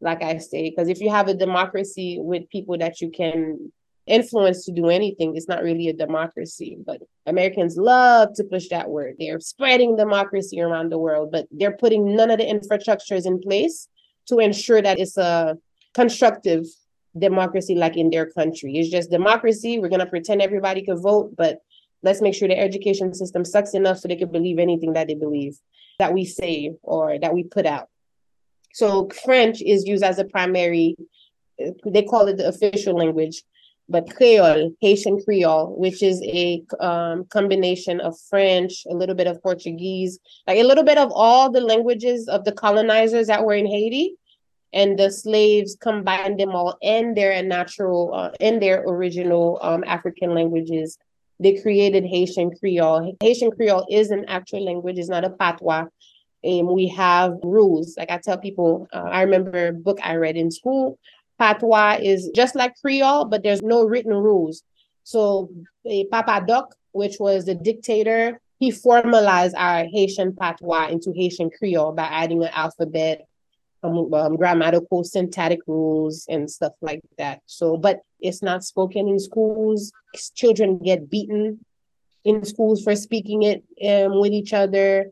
[0.00, 3.72] like I say, because if you have a democracy with people that you can
[4.06, 6.78] influence to do anything, it's not really a democracy.
[6.84, 9.16] But Americans love to push that word.
[9.18, 13.88] They're spreading democracy around the world, but they're putting none of the infrastructures in place
[14.28, 15.58] to ensure that it's a
[15.94, 16.64] constructive
[17.18, 18.76] democracy like in their country.
[18.76, 19.78] It's just democracy.
[19.78, 21.58] We're going to pretend everybody can vote, but
[22.02, 25.14] let's make sure the education system sucks enough so they can believe anything that they
[25.14, 25.58] believe
[25.98, 27.88] that we say or that we put out.
[28.78, 30.94] So French is used as a primary,
[31.84, 33.42] they call it the official language,
[33.88, 39.42] but Creole, Haitian Creole, which is a um, combination of French, a little bit of
[39.42, 43.66] Portuguese, like a little bit of all the languages of the colonizers that were in
[43.66, 44.14] Haiti,
[44.72, 50.34] and the slaves combined them all in their natural, uh, in their original um, African
[50.34, 50.98] languages.
[51.40, 53.16] They created Haitian Creole.
[53.20, 55.86] Haitian Creole is an actual language; it's not a patois.
[56.44, 57.96] And we have rules.
[57.96, 60.98] Like I tell people, uh, I remember a book I read in school
[61.38, 64.62] Patois is just like Creole, but there's no written rules.
[65.04, 65.50] So
[66.10, 72.04] Papa Doc, which was the dictator, he formalized our Haitian patois into Haitian Creole by
[72.04, 73.26] adding an alphabet,
[73.84, 77.40] um, um, grammatical, syntactic rules, and stuff like that.
[77.46, 79.92] So, but it's not spoken in schools.
[80.34, 81.64] Children get beaten
[82.24, 85.06] in schools for speaking it um, with each other.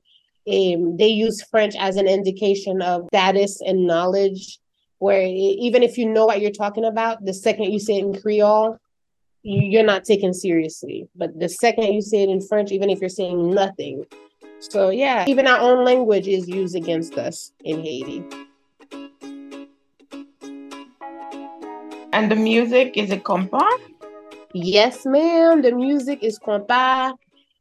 [0.49, 4.59] Um, they use French as an indication of status and knowledge
[4.99, 8.21] where even if you know what you're talking about, the second you say it in
[8.21, 8.79] Creole,
[9.43, 11.09] you're not taken seriously.
[11.15, 14.05] But the second you say it in French, even if you're saying nothing.
[14.61, 18.25] So, yeah, even our own language is used against us in Haiti.
[22.13, 23.69] And the music, is a compa?
[24.55, 25.61] Yes, ma'am.
[25.61, 27.13] The music is compa.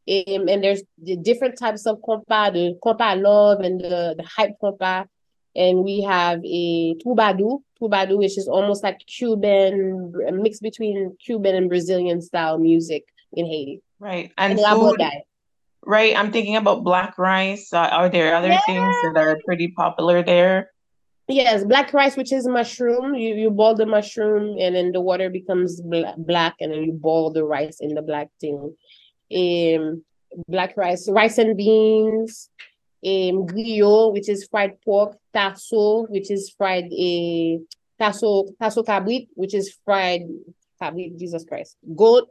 [0.07, 4.53] Um, and there's the different types of compa, the compa love and the, the hype
[4.61, 5.07] compa
[5.55, 11.55] and we have a troubadou, troubadou, which is almost like Cuban, a mix between Cuban
[11.55, 13.81] and Brazilian style music in Haiti.
[13.99, 14.99] Right, and, and food,
[15.85, 16.15] right.
[16.17, 17.71] I'm thinking about black rice.
[17.71, 18.59] Uh, are there other yeah.
[18.65, 20.71] things that are pretty popular there?
[21.27, 23.15] Yes, black rice, which is mushroom.
[23.15, 27.31] You you boil the mushroom, and then the water becomes black, and then you boil
[27.31, 28.75] the rice in the black thing.
[29.33, 30.03] Um,
[30.47, 32.49] black rice, rice and beans
[33.05, 37.57] um, griot, which is fried pork, tasso, which is fried uh,
[37.99, 40.23] tasso tasso cabrit, which is fried
[40.81, 42.29] cabrit, Jesus Christ, goat,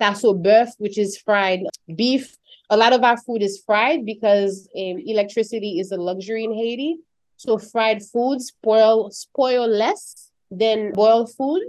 [0.00, 1.60] tasso beef, which is fried
[1.94, 2.36] beef.
[2.70, 6.98] A lot of our food is fried because um, electricity is a luxury in Haiti.
[7.36, 11.62] So fried foods spoil spoil less than boiled food.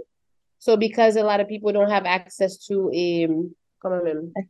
[0.60, 3.54] So because a lot of people don't have access to um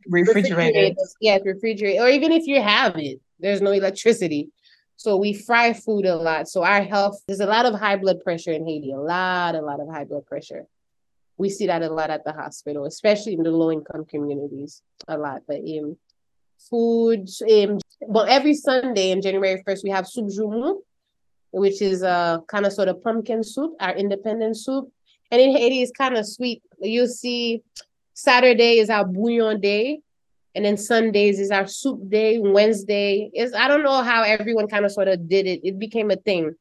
[0.07, 4.49] refrigerator, refrigerators, yeah, refrigerator, or even if you have it, there's no electricity.
[4.95, 6.49] So we fry food a lot.
[6.49, 9.61] So our health, there's a lot of high blood pressure in Haiti, a lot, a
[9.61, 10.65] lot of high blood pressure.
[11.37, 15.17] We see that a lot at the hospital, especially in the low income communities, a
[15.17, 15.43] lot.
[15.47, 15.95] But um,
[16.69, 20.79] food, um, well, every Sunday in January 1st, we have soup joumou,
[21.51, 24.91] which is a kind of sort of pumpkin soup, our independent soup.
[25.31, 26.61] And in Haiti, it's kind of sweet.
[26.81, 27.63] You see,
[28.19, 30.01] Saturday is our bouillon day
[30.53, 32.37] and then Sundays is our soup day.
[32.37, 35.61] Wednesday is I don't know how everyone kind of sort of did it.
[35.63, 36.53] It became a thing,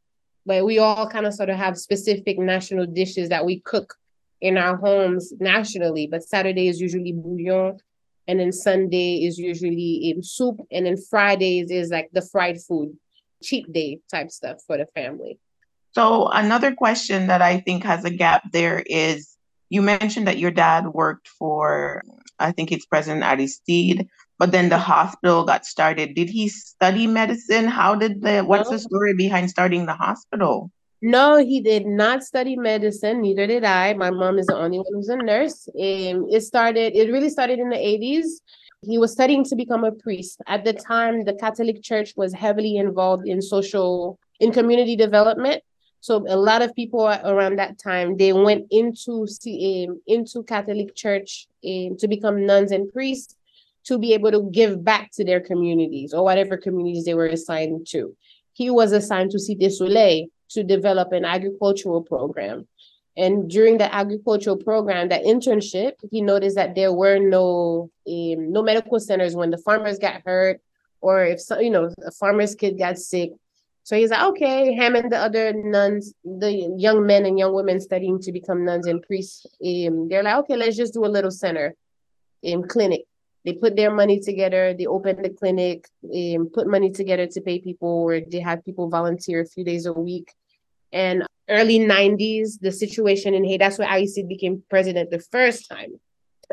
[0.47, 3.97] but we all kind of sort of have specific national dishes that we cook
[4.41, 6.07] in our homes nationally.
[6.07, 7.81] But Saturday is usually bouillon,
[8.29, 12.97] and then Sunday is usually in soup, and then Fridays is like the fried food,
[13.43, 15.41] cheap day type stuff for the family.
[15.91, 19.38] So another question that I think has a gap there is
[19.71, 22.03] you mentioned that your dad worked for
[22.39, 24.09] I think it's President Aristide.
[24.39, 26.14] But then the hospital got started.
[26.14, 27.66] Did he study medicine?
[27.66, 30.71] How did the what's the story behind starting the hospital?
[31.03, 33.21] No, he did not study medicine.
[33.21, 33.95] Neither did I.
[33.95, 35.69] My mom is the only one who's a nurse.
[35.79, 38.27] And it started, it really started in the 80s.
[38.83, 40.41] He was studying to become a priest.
[40.47, 45.62] At the time, the Catholic Church was heavily involved in social, in community development.
[46.01, 51.49] So a lot of people around that time they went into um, into Catholic Church
[51.67, 53.35] um, to become nuns and priests
[53.85, 57.87] to be able to give back to their communities or whatever communities they were assigned
[57.89, 58.15] to.
[58.53, 62.67] He was assigned to Cité Soleil to develop an agricultural program.
[63.17, 68.63] And during the agricultural program, that internship, he noticed that there were no um, no
[68.63, 70.61] medical centers when the farmers got hurt,
[71.01, 73.33] or if so, you know a farmer's kid got sick,
[73.89, 77.80] so he's like, okay, him and the other nuns, the young men and young women
[77.80, 81.30] studying to become nuns and priests, um, they're like, okay, let's just do a little
[81.30, 81.74] center
[82.43, 83.05] in um, clinic.
[83.47, 87.61] They put their money together, they opened the clinic, um, put money together to pay
[87.61, 90.34] people, or they had people volunteer a few days a week.
[90.93, 95.93] And early 90s, the situation in Haiti, that's where Aristide became president the first time.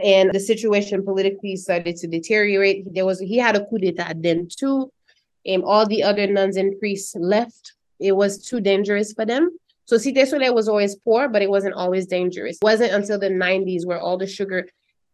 [0.01, 2.93] And the situation politically started to deteriorate.
[2.93, 4.89] There was he had a coup d'etat then too
[5.51, 7.73] um, all the other nuns and priests left.
[7.99, 9.57] It was too dangerous for them.
[9.85, 12.57] So Cité Soleil was always poor, but it wasn't always dangerous.
[12.61, 14.67] It wasn't until the 90s where all the sugar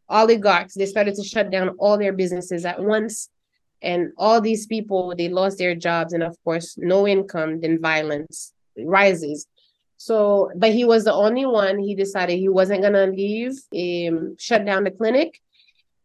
[0.09, 3.29] oligarchs, they started to shut down all their businesses at once.
[3.81, 6.13] And all these people, they lost their jobs.
[6.13, 9.47] And of course, no income, then violence rises.
[9.97, 11.77] So, but he was the only one.
[11.77, 15.41] He decided he wasn't going to leave, um, shut down the clinic,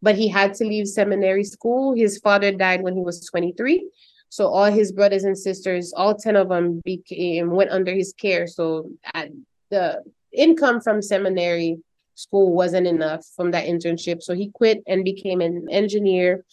[0.03, 1.95] but he had to leave seminary school.
[1.95, 3.89] His father died when he was 23.
[4.29, 8.47] So all his brothers and sisters, all 10 of them became went under his care.
[8.47, 8.91] So
[9.71, 10.03] the
[10.33, 11.79] income from seminary
[12.15, 14.23] school wasn't enough from that internship.
[14.23, 16.45] So he quit and became an engineer,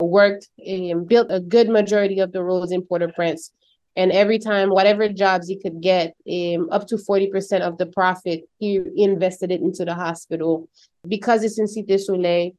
[0.00, 3.52] worked and built a good majority of the roads in Port-au-Prince.
[3.96, 8.44] And every time, whatever jobs he could get, um, up to 40% of the profit,
[8.60, 10.68] he invested it into the hospital.
[11.06, 12.52] Because it's in Cité Soleil,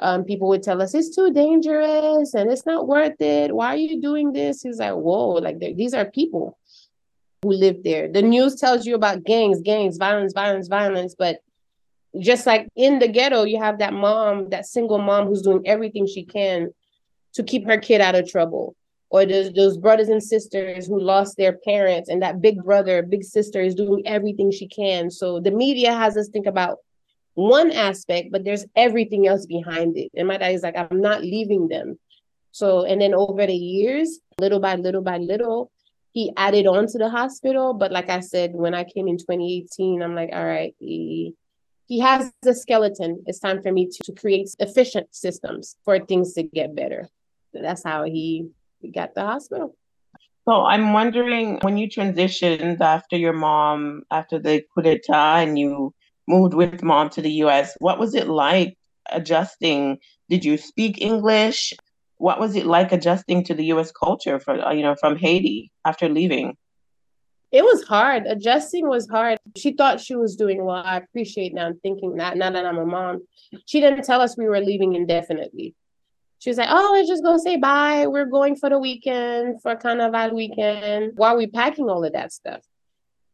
[0.00, 3.54] um, people would tell us it's too dangerous and it's not worth it.
[3.54, 4.62] Why are you doing this?
[4.62, 6.58] He's like, whoa, like these are people
[7.42, 8.08] who live there.
[8.08, 11.14] The news tells you about gangs, gangs, violence, violence, violence.
[11.18, 11.40] But
[12.18, 16.06] just like in the ghetto, you have that mom, that single mom who's doing everything
[16.06, 16.70] she can
[17.34, 18.74] to keep her kid out of trouble.
[19.10, 23.24] Or those, those brothers and sisters who lost their parents, and that big brother, big
[23.24, 25.10] sister is doing everything she can.
[25.10, 26.78] So the media has us think about
[27.40, 30.10] one aspect, but there's everything else behind it.
[30.14, 31.98] And my dad is like, I'm not leaving them.
[32.52, 35.70] So, and then over the years, little by little by little,
[36.12, 37.72] he added on to the hospital.
[37.72, 41.34] But like I said, when I came in 2018, I'm like, all right, he,
[41.86, 43.22] he has the skeleton.
[43.26, 47.08] It's time for me to, to create efficient systems for things to get better.
[47.54, 48.48] So that's how he,
[48.80, 49.76] he got the hospital.
[50.46, 55.94] So I'm wondering when you transitioned after your mom, after the coup d'etat, and you
[56.26, 57.76] moved with mom to the US.
[57.80, 58.76] What was it like
[59.10, 59.98] adjusting?
[60.28, 61.72] Did you speak English?
[62.18, 65.70] What was it like adjusting to the US culture for uh, you know from Haiti
[65.84, 66.56] after leaving?
[67.52, 68.26] It was hard.
[68.26, 69.38] Adjusting was hard.
[69.56, 70.82] She thought she was doing well.
[70.84, 73.22] I appreciate now thinking that now that I'm a mom.
[73.66, 75.74] She didn't tell us we were leaving indefinitely.
[76.38, 78.06] She was like, Oh, let's just go say bye.
[78.06, 82.62] We're going for the weekend, for Carnival weekend, while we packing all of that stuff.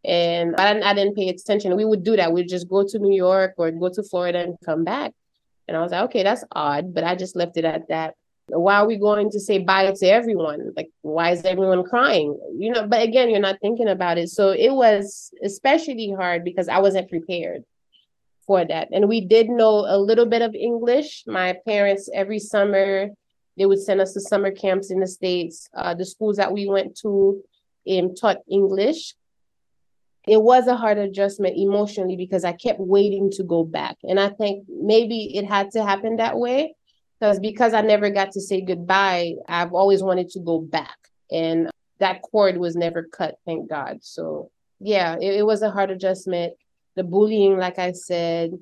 [0.06, 1.76] And I, I didn't pay attention.
[1.76, 2.32] We would do that.
[2.32, 5.12] We'd just go to New York or go to Florida and come back.
[5.66, 8.14] And I was like, okay, that's odd, but I just left it at that.
[8.48, 10.72] Why are we going to say bye to everyone?
[10.76, 12.38] Like, why is everyone crying?
[12.56, 14.28] You know, but again, you're not thinking about it.
[14.28, 17.64] So it was especially hard because I wasn't prepared
[18.46, 18.88] for that.
[18.92, 21.24] And we did know a little bit of English.
[21.26, 23.08] My parents, every summer,
[23.58, 25.68] they would send us to summer camps in the States.
[25.74, 27.42] Uh, the schools that we went to
[27.90, 29.16] um, taught English.
[30.26, 33.96] It was a hard adjustment emotionally because I kept waiting to go back.
[34.02, 36.74] And I think maybe it had to happen that way
[37.18, 40.96] because because I never got to say goodbye, I've always wanted to go back.
[41.30, 43.98] And that cord was never cut, thank God.
[44.02, 44.50] So
[44.80, 46.54] yeah, it, it was a hard adjustment.
[46.96, 48.52] The bullying, like I said,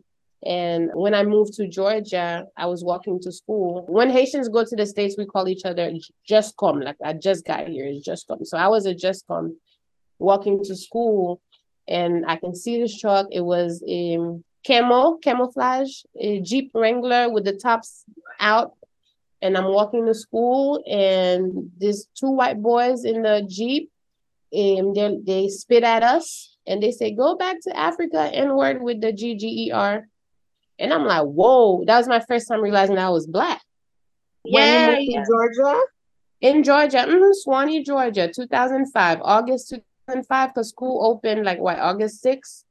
[0.45, 3.87] and when I moved to Georgia, I was walking to school.
[3.89, 5.91] When Haitians go to the States, we call each other
[6.29, 6.81] just come.
[6.81, 8.45] Like I just got here, it's just come.
[8.45, 9.57] So I was a just come
[10.19, 11.41] walking to school
[11.87, 13.27] and I can see this truck.
[13.31, 14.19] It was a
[14.67, 18.05] camo, camouflage, a Jeep Wrangler with the tops
[18.41, 18.73] out.
[19.43, 23.91] And I'm walking to school and there's two white boys in the Jeep
[24.53, 28.81] and they, they spit at us and they say, go back to Africa, N word
[28.81, 30.05] with the GGER.
[30.79, 33.61] And I'm like, whoa, that was my first time realizing I was black.
[34.45, 35.81] Yeah, moved to Georgia?
[36.41, 39.75] In Georgia, mm-hmm, Suwanee, Georgia, 2005, August
[40.07, 42.65] 2005, because school opened like what, August 6th?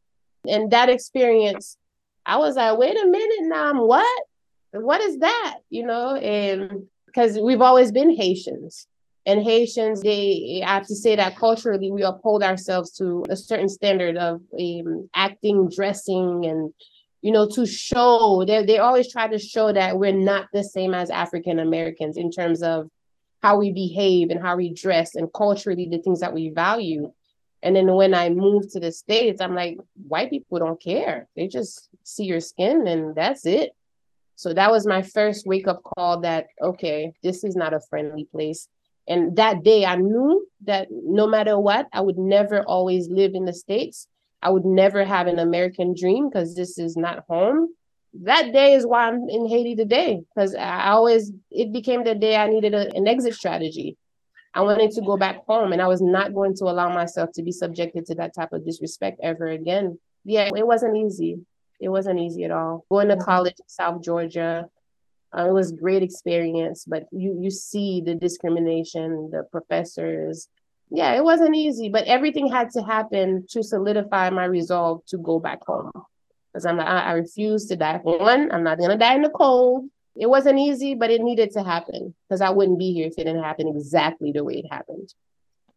[0.47, 1.77] And that experience,
[2.25, 4.23] I was like, wait a minute now, I'm what?
[4.71, 5.59] What is that?
[5.69, 8.88] You know, and because we've always been Haitians.
[9.25, 13.69] And Haitians, they I have to say that culturally we uphold ourselves to a certain
[13.69, 16.73] standard of um, acting, dressing, and
[17.21, 20.93] you know, to show they they always try to show that we're not the same
[20.93, 22.89] as African Americans in terms of
[23.41, 27.11] how we behave and how we dress and culturally the things that we value.
[27.64, 31.28] And then when I moved to the States, I'm like, white people don't care.
[31.36, 33.72] They just see your skin and that's it.
[34.36, 38.26] So that was my first wake up call that, okay, this is not a friendly
[38.26, 38.68] place.
[39.07, 43.45] And that day I knew that no matter what, I would never always live in
[43.45, 44.07] the States.
[44.41, 47.70] I would never have an American dream because this is not home.
[48.24, 52.36] That day is why I'm in Haiti today because I always, it became the day
[52.36, 53.95] I needed a, an exit strategy.
[54.54, 57.43] I wanted to go back home and I was not going to allow myself to
[57.43, 59.97] be subjected to that type of disrespect ever again.
[60.26, 61.39] Yeah, it wasn't easy.
[61.80, 62.86] It wasn't easy at all.
[62.89, 64.70] Going to college in South Georgia,
[65.36, 70.47] uh, it was great experience, but you you see the discrimination, the professors,
[70.95, 75.39] yeah, it wasn't easy, but everything had to happen to solidify my resolve to go
[75.39, 75.91] back home.
[76.51, 77.99] Because I'm like, I, I refuse to die.
[78.04, 79.89] One, I'm not gonna die in the cold.
[80.16, 83.26] It wasn't easy, but it needed to happen because I wouldn't be here if it
[83.26, 85.14] didn't happen exactly the way it happened.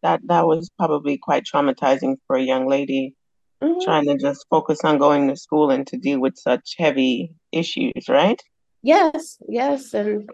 [0.02, 3.14] That that was probably quite traumatizing for a young lady
[3.62, 3.84] mm-hmm.
[3.84, 8.08] trying to just focus on going to school and to deal with such heavy issues,
[8.08, 8.40] right?
[8.82, 10.28] Yes, yes, and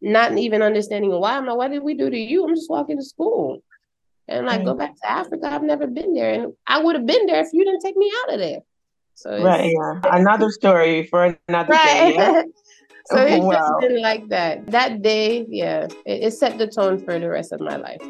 [0.00, 1.36] not even understanding why.
[1.36, 2.44] I'm like, what did we do to you?
[2.44, 3.62] I'm just walking to school.
[4.26, 5.46] And like, go back to Africa.
[5.50, 6.34] I've never been there.
[6.34, 8.60] And I would have been there if you didn't take me out of there.
[9.14, 10.00] So right, yeah.
[10.12, 11.84] Another story for another right.
[11.84, 12.14] day.
[12.14, 12.42] Yeah?
[13.10, 13.52] so oh, it wow.
[13.52, 14.66] just been like that.
[14.66, 18.00] That day, yeah, it, it set the tone for the rest of my life.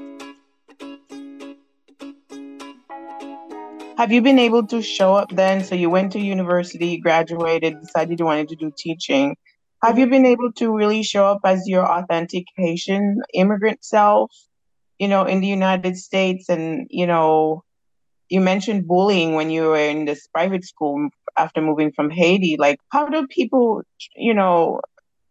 [3.96, 5.64] Have you been able to show up then?
[5.64, 9.36] So you went to university, graduated, decided you wanted to do teaching.
[9.82, 14.30] Have you been able to really show up as your authentic Haitian immigrant self?
[14.98, 17.64] you know, in the United States and, you know,
[18.28, 22.56] you mentioned bullying when you were in this private school after moving from Haiti.
[22.58, 23.82] Like, how do people,
[24.16, 24.80] you know,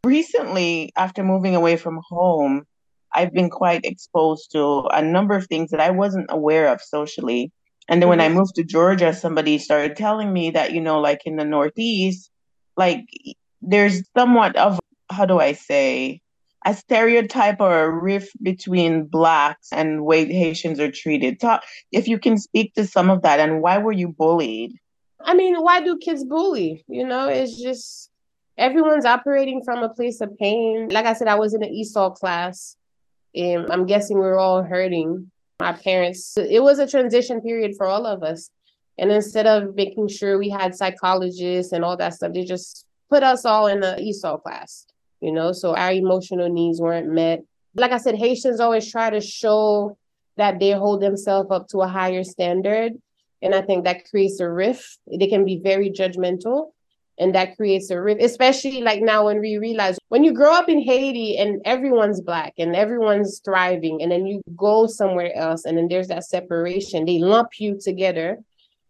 [0.04, 2.66] recently after moving away from home,
[3.14, 7.52] I've been quite exposed to a number of things that I wasn't aware of socially.
[7.88, 8.10] And then mm-hmm.
[8.10, 8.38] when I mm-hmm.
[8.38, 12.30] moved to Georgia, somebody started telling me that, you know, like in the Northeast,
[12.76, 13.06] like
[13.62, 14.80] there's somewhat of,
[15.10, 16.22] how do I say,
[16.68, 21.40] a stereotype or a rift between blacks and way Haitians are treated.
[21.40, 21.64] Talk
[21.94, 24.74] if you can speak to some of that and why were you bullied?
[25.22, 26.84] I mean, why do kids bully?
[26.90, 28.12] You know, it's just
[28.58, 30.90] everyone's operating from a place of pain.
[30.90, 32.76] Like I said, I was in an ESOL class.
[33.34, 35.32] And I'm guessing we are all hurting.
[35.62, 38.50] My parents, it was a transition period for all of us.
[38.98, 43.24] And instead of making sure we had psychologists and all that stuff, they just put
[43.24, 44.86] us all in the ESOL class
[45.22, 47.44] you know, so our emotional needs weren't met.
[47.76, 49.98] Like I said, Haitians always try to show
[50.38, 52.94] that they hold themselves up to a higher standard.
[53.42, 55.00] And I think that creates a rift.
[55.08, 56.72] They can be very judgmental.
[57.20, 60.70] and that creates a rift especially like now when we realize when you grow up
[60.70, 65.78] in haiti and everyone's black and everyone's thriving and then you go somewhere else and
[65.78, 68.38] then there's that separation they lump you together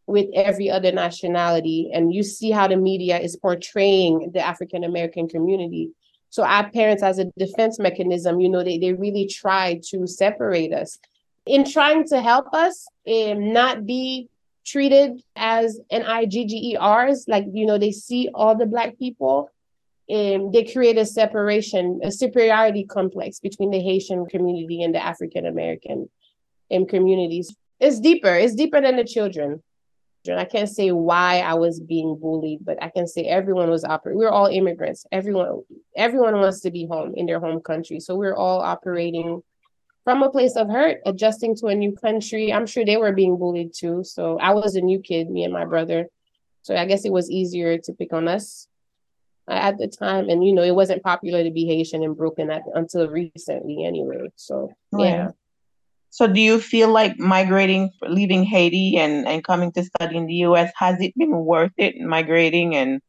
[0.07, 5.27] with every other nationality and you see how the media is portraying the african american
[5.27, 5.91] community
[6.29, 10.73] so our parents as a defense mechanism you know they, they really try to separate
[10.73, 10.99] us
[11.47, 14.29] in trying to help us and not be
[14.65, 19.49] treated as N-I-G-G-E-Rs, like, you know, they see all the Black people
[20.09, 25.45] and they create a separation, a superiority complex between the Haitian community and the African
[25.45, 26.09] American
[26.71, 27.55] um, communities.
[27.79, 29.63] It's deeper, it's deeper than the children.
[30.35, 34.19] I can't say why I was being bullied, but I can say everyone was operating.
[34.19, 35.05] We're all immigrants.
[35.11, 35.61] Everyone,
[35.95, 37.99] everyone wants to be home in their home country.
[38.01, 39.41] So we're all operating
[40.03, 42.51] from a place of hurt, adjusting to a new country.
[42.51, 44.03] I'm sure they were being bullied too.
[44.03, 46.07] So I was a new kid, me and my brother.
[46.63, 48.67] So I guess it was easier to pick on us
[49.47, 50.29] uh, at the time.
[50.29, 54.29] And, you know, it wasn't popular to be Haitian and broken at, until recently anyway.
[54.35, 55.31] So, yeah.
[56.09, 60.33] So do you feel like migrating, leaving Haiti and, and coming to study in the
[60.45, 63.01] US, has it been worth it migrating and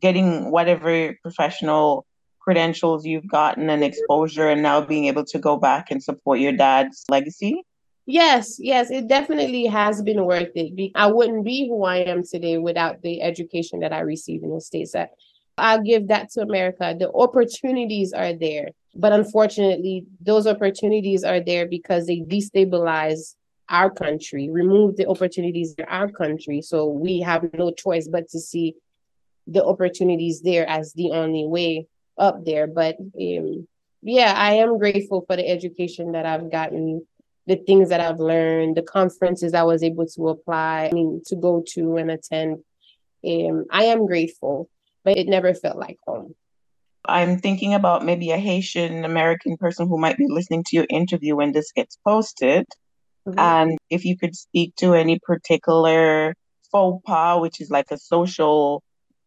[0.00, 2.06] getting whatever professional
[2.40, 6.52] credentials you've gotten and exposure and now being able to go back and support your
[6.52, 7.62] dad's legacy?
[8.06, 10.90] Yes, yes, it definitely has been worth it.
[10.96, 14.60] I wouldn't be who I am today without the education that I received in the
[14.60, 14.94] States.
[15.56, 16.96] I'll give that to America.
[16.98, 18.70] The opportunities are there.
[18.94, 23.34] But unfortunately, those opportunities are there because they destabilize
[23.68, 26.60] our country, remove the opportunities in our country.
[26.60, 28.74] So we have no choice but to see
[29.46, 31.86] the opportunities there as the only way
[32.18, 32.66] up there.
[32.66, 33.68] But um,
[34.02, 37.06] yeah, I am grateful for the education that I've gotten,
[37.46, 41.36] the things that I've learned, the conferences I was able to apply, I mean, to
[41.36, 42.64] go to and attend.
[43.24, 44.68] Um, I am grateful,
[45.04, 46.34] but it never felt like home.
[47.04, 51.36] I'm thinking about maybe a Haitian American person who might be listening to your interview
[51.36, 52.66] when this gets posted.
[53.26, 53.38] Mm-hmm.
[53.38, 56.34] And if you could speak to any particular
[56.70, 58.82] faux pas, which is like a social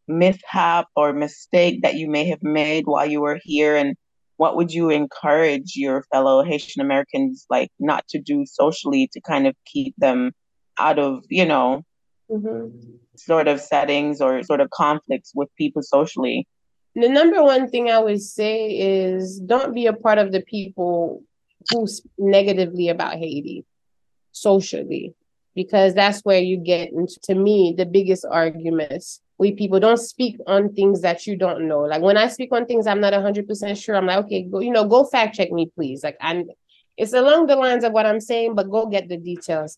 [0.08, 3.96] mishap or mistake that you may have made while you were here and
[4.38, 9.48] what would you encourage your fellow Haitian Americans like not to do socially to kind
[9.48, 10.32] of keep them
[10.78, 11.84] out of, you know,
[12.30, 12.76] mm-hmm.
[13.16, 16.48] sort of settings or sort of conflicts with people socially?
[16.96, 21.24] The number one thing I would say is don't be a part of the people
[21.72, 21.88] who
[22.18, 23.66] negatively about Haiti
[24.32, 25.16] socially,
[25.56, 30.38] because that's where you get into, to me, the biggest arguments we people don't speak
[30.48, 31.82] on things that you don't know.
[31.82, 34.72] Like when I speak on things I'm not 100% sure, I'm like, okay, go, you
[34.72, 36.04] know, go fact check me, please.
[36.04, 36.46] Like, I'm,
[36.98, 39.78] it's along the lines of what I'm saying, but go get the details.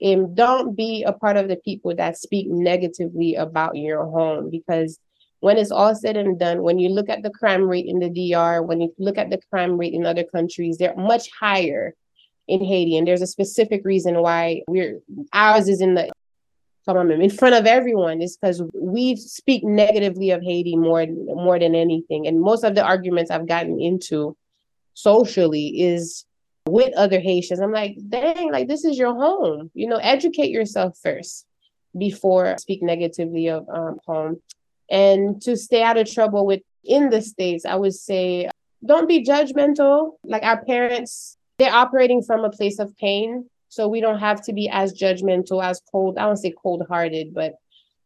[0.00, 4.98] And don't be a part of the people that speak negatively about your home because
[5.40, 8.08] when it's all said and done, when you look at the crime rate in the
[8.08, 11.94] DR, when you look at the crime rate in other countries, they're much higher
[12.48, 12.96] in Haiti.
[12.96, 15.00] And there's a specific reason why we're
[15.32, 16.10] ours is in the
[16.86, 22.26] in front of everyone is because we speak negatively of Haiti more more than anything.
[22.26, 24.36] And most of the arguments I've gotten into
[24.92, 26.26] socially is
[26.66, 27.60] with other Haitians.
[27.60, 29.70] I'm like, dang, like this is your home.
[29.74, 31.46] You know, educate yourself first
[31.96, 34.42] before speak negatively of um, home.
[34.94, 38.48] And to stay out of trouble with in the States, I would say
[38.86, 40.12] don't be judgmental.
[40.22, 44.52] Like our parents, they're operating from a place of pain so we don't have to
[44.52, 46.16] be as judgmental, as cold.
[46.16, 47.54] I don't say cold hearted, but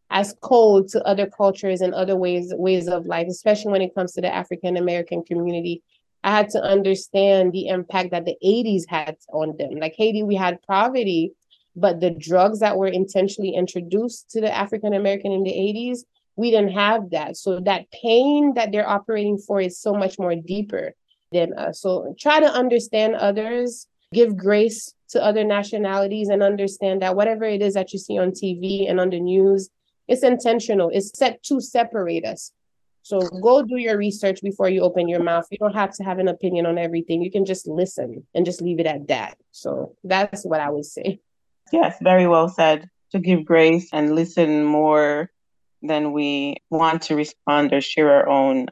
[0.08, 4.12] as cold to other cultures and other ways ways of life, especially when it comes
[4.12, 5.82] to the African American community.
[6.24, 9.74] I had to understand the impact that the 80s had on them.
[9.74, 11.32] Like Haiti, we had poverty,
[11.76, 15.98] but the drugs that were intentionally introduced to the African American in the 80s,
[16.38, 17.36] we didn't have that.
[17.36, 20.94] So that pain that they're operating for is so much more deeper
[21.32, 21.80] than us.
[21.80, 27.60] So try to understand others, give grace to other nationalities and understand that whatever it
[27.60, 29.68] is that you see on TV and on the news,
[30.06, 30.90] it's intentional.
[30.94, 32.52] It's set to separate us.
[33.02, 35.46] So go do your research before you open your mouth.
[35.50, 37.20] You don't have to have an opinion on everything.
[37.20, 39.38] You can just listen and just leave it at that.
[39.50, 41.18] So that's what I would say.
[41.72, 42.88] Yes, very well said.
[43.12, 45.30] To give grace and listen more
[45.82, 48.66] than we want to respond or share our own.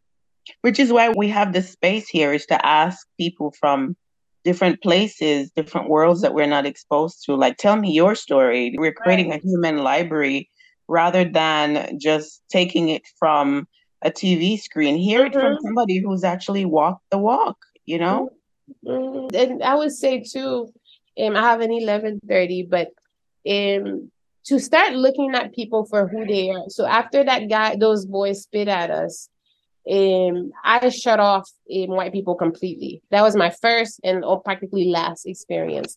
[0.60, 3.96] Which is why we have this space here is to ask people from
[4.44, 7.34] different places, different worlds that we're not exposed to.
[7.34, 8.74] Like, tell me your story.
[8.78, 10.48] We're creating a human library
[10.86, 13.66] rather than just taking it from
[14.02, 14.96] a TV screen.
[14.96, 15.66] Hear it from mm-hmm.
[15.66, 18.30] somebody who's actually walked the walk, you know?
[18.86, 19.34] Mm-hmm.
[19.34, 20.72] And I would say, too,
[21.20, 22.92] um, I have an 1130, but
[23.48, 24.12] um,
[24.46, 26.68] to start looking at people for who they are.
[26.68, 29.28] So after that guy, those boys spit at us,
[29.90, 33.02] um, I shut off um, white people completely.
[33.10, 35.96] That was my first and practically last experience.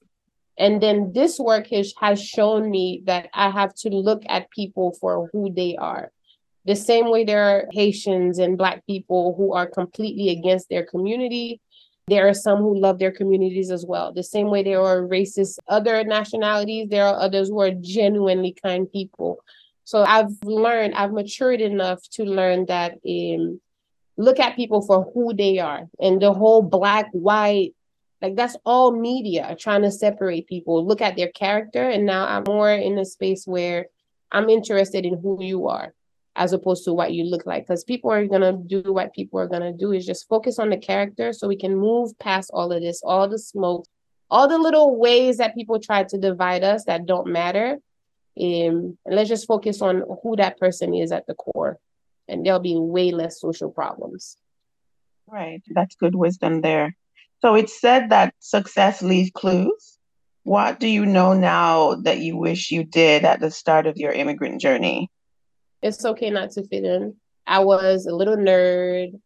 [0.58, 4.95] And then this work has, has shown me that I have to look at people
[5.00, 6.12] for who they are.
[6.66, 11.62] The same way there are Haitians and Black people who are completely against their community,
[12.10, 14.14] there are some who love their communities as well.
[14.14, 18.91] The same way there are racist other nationalities, there are others who are genuinely kind
[18.91, 19.39] people.
[19.84, 23.60] So I've learned, I've matured enough to learn that um,
[24.18, 27.74] look at people for who they are and the whole black, white,
[28.22, 30.86] like that's all media trying to separate people.
[30.86, 31.89] Look at their character.
[31.89, 33.88] And now I'm more in a space where
[34.32, 35.93] I'm interested in who you are
[36.39, 37.67] as opposed to what you look like.
[37.67, 40.77] Because people are gonna do what people are gonna do is just focus on the
[40.77, 43.85] character so we can move past all of this, all the smoke,
[44.31, 47.77] all the little ways that people try to divide us that don't matter.
[48.39, 51.77] Um, and let's just focus on who that person is at the core.
[52.29, 54.37] And there'll be way less social problems.
[55.27, 55.61] Right.
[55.69, 56.95] That's good wisdom there.
[57.41, 59.97] So it's said that success leaves clues.
[60.43, 64.13] What do you know now that you wish you did at the start of your
[64.13, 65.09] immigrant journey?
[65.82, 67.15] It's okay not to fit in.
[67.47, 69.19] I was a little nerd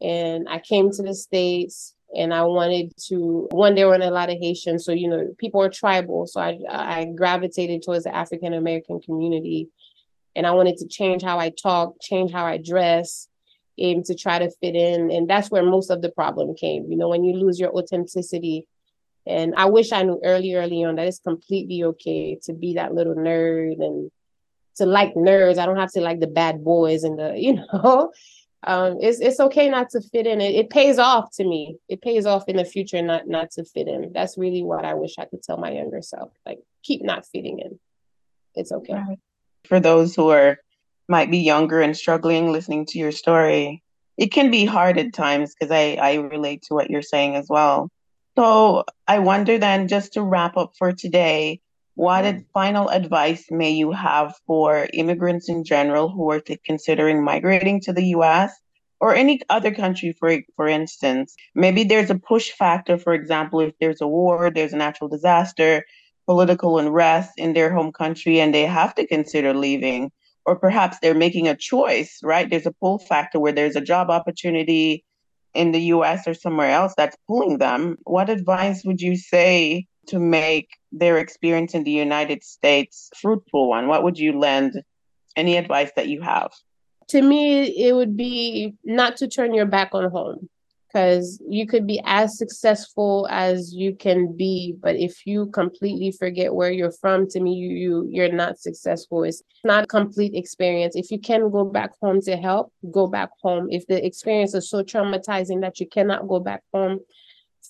[0.00, 4.30] and I came to the States and I wanted to one there weren't a lot
[4.30, 4.84] of Haitians.
[4.84, 6.26] So, you know, people are tribal.
[6.26, 9.68] So I I gravitated towards the African American community
[10.36, 13.28] and I wanted to change how I talk, change how I dress,
[13.78, 15.10] to try to fit in.
[15.10, 16.90] And that's where most of the problem came.
[16.90, 18.66] You know, when you lose your authenticity.
[19.28, 22.94] And I wish I knew early, early on that it's completely okay to be that
[22.94, 24.10] little nerd and
[24.76, 25.58] to like nerds.
[25.58, 28.12] I don't have to like the bad boys and the, you know.
[28.66, 30.40] Um, it's it's okay not to fit in.
[30.40, 31.76] It, it pays off to me.
[31.88, 34.12] It pays off in the future not not to fit in.
[34.12, 36.32] That's really what I wish I could tell my younger self.
[36.44, 37.78] Like keep not fitting in.
[38.56, 39.18] It's okay.
[39.66, 40.58] For those who are
[41.08, 43.84] might be younger and struggling listening to your story,
[44.16, 47.46] it can be hard at times because I, I relate to what you're saying as
[47.48, 47.90] well.
[48.36, 51.60] So I wonder then, just to wrap up for today,
[51.96, 52.40] what mm-hmm.
[52.52, 58.08] final advice may you have for immigrants in general who are considering migrating to the
[58.16, 58.52] US
[59.00, 61.34] or any other country, for, for instance?
[61.54, 65.84] Maybe there's a push factor, for example, if there's a war, there's a natural disaster,
[66.26, 70.12] political unrest in their home country, and they have to consider leaving
[70.44, 72.48] or perhaps they're making a choice, right?
[72.48, 75.04] There's a pull factor where there's a job opportunity
[75.54, 77.96] in the US or somewhere else that's pulling them.
[78.04, 83.88] What advice would you say to make their experience in the United States fruitful one?
[83.88, 84.82] What would you lend?
[85.36, 86.50] Any advice that you have?
[87.08, 90.48] To me, it would be not to turn your back on home
[90.96, 96.54] because you could be as successful as you can be but if you completely forget
[96.54, 100.96] where you're from to me you, you you're not successful it's not a complete experience
[100.96, 104.70] if you can go back home to help go back home if the experience is
[104.70, 106.98] so traumatizing that you cannot go back home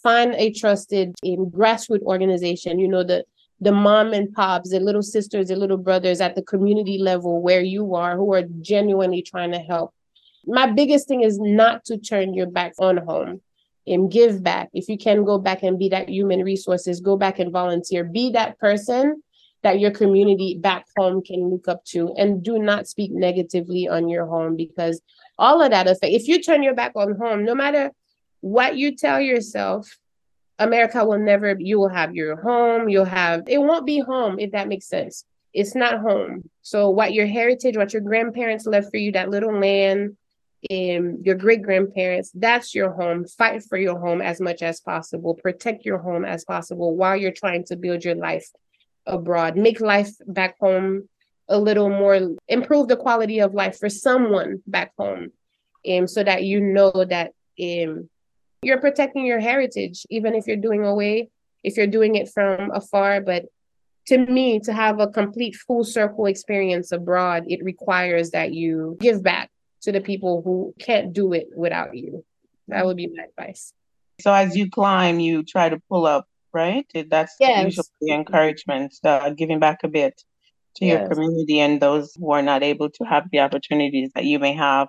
[0.02, 3.24] find a trusted um, grassroots organization you know the
[3.60, 7.62] the mom and pops the little sisters the little brothers at the community level where
[7.62, 9.92] you are who are genuinely trying to help
[10.46, 13.40] my biggest thing is not to turn your back on home
[13.86, 14.68] and give back.
[14.72, 18.04] If you can go back and be that human resources, go back and volunteer.
[18.04, 19.22] Be that person
[19.62, 24.08] that your community back home can look up to and do not speak negatively on
[24.08, 25.00] your home because
[25.38, 27.90] all of that effect if you turn your back on home no matter
[28.46, 29.98] what you tell yourself
[30.58, 34.52] america will never you will have your home you'll have it won't be home if
[34.52, 38.98] that makes sense it's not home so what your heritage what your grandparents left for
[38.98, 40.16] you that little land
[40.70, 43.24] in your great grandparents, that's your home.
[43.26, 45.34] Fight for your home as much as possible.
[45.34, 48.48] Protect your home as possible while you're trying to build your life
[49.06, 49.56] abroad.
[49.56, 51.08] Make life back home
[51.48, 52.18] a little more,
[52.48, 55.30] improve the quality of life for someone back home.
[55.88, 57.32] Um, so that you know that
[57.62, 58.10] um,
[58.62, 61.30] you're protecting your heritage, even if you're doing away,
[61.62, 63.20] if you're doing it from afar.
[63.20, 63.46] But
[64.06, 69.22] to me, to have a complete full circle experience abroad, it requires that you give
[69.22, 69.50] back
[69.82, 72.24] to the people who can't do it without you.
[72.68, 73.72] That would be my advice.
[74.20, 76.86] So as you climb, you try to pull up, right?
[77.08, 77.64] That's yes.
[77.64, 80.22] usually the encouragement, uh, giving back a bit
[80.76, 81.00] to yes.
[81.00, 84.54] your community and those who are not able to have the opportunities that you may
[84.54, 84.88] have.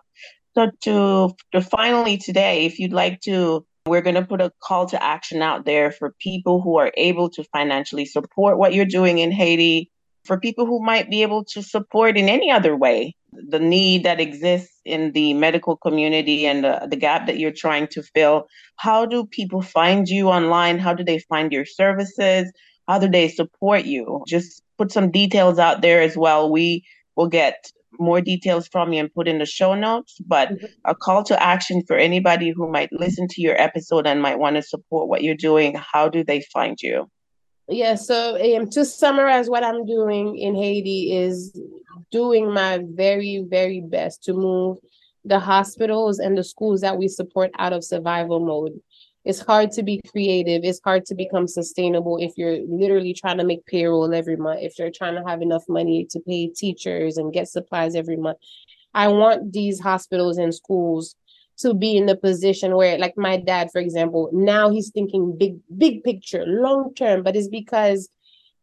[0.58, 4.88] So to, to finally today, if you'd like to, we're going to put a call
[4.88, 9.20] to action out there for people who are able to financially support what you're doing
[9.20, 9.92] in Haiti,
[10.26, 14.20] for people who might be able to support in any other way the need that
[14.20, 18.48] exists in the medical community and the, the gap that you're trying to fill.
[18.78, 20.80] How do people find you online?
[20.80, 22.52] How do they find your services?
[22.88, 24.24] How do they support you?
[24.28, 26.52] Just put some details out there as well.
[26.52, 26.84] We
[27.16, 30.18] will get more details from you and put in the show notes.
[30.26, 30.66] But mm-hmm.
[30.86, 34.56] a call to action for anybody who might listen to your episode and might want
[34.56, 37.10] to support what you're doing, how do they find you?
[37.70, 41.60] Yeah, so um, to summarize what I'm doing in Haiti is
[42.12, 44.78] doing my very, very best to move
[45.26, 48.80] the hospitals and the schools that we support out of survival mode.
[49.28, 50.62] It's hard to be creative.
[50.64, 54.80] It's hard to become sustainable if you're literally trying to make payroll every month, if
[54.80, 58.38] you're trying to have enough money to pay teachers and get supplies every month.
[58.94, 61.14] I want these hospitals and schools
[61.58, 65.58] to be in the position where, like my dad, for example, now he's thinking big,
[65.78, 68.08] big picture, long term, but it's because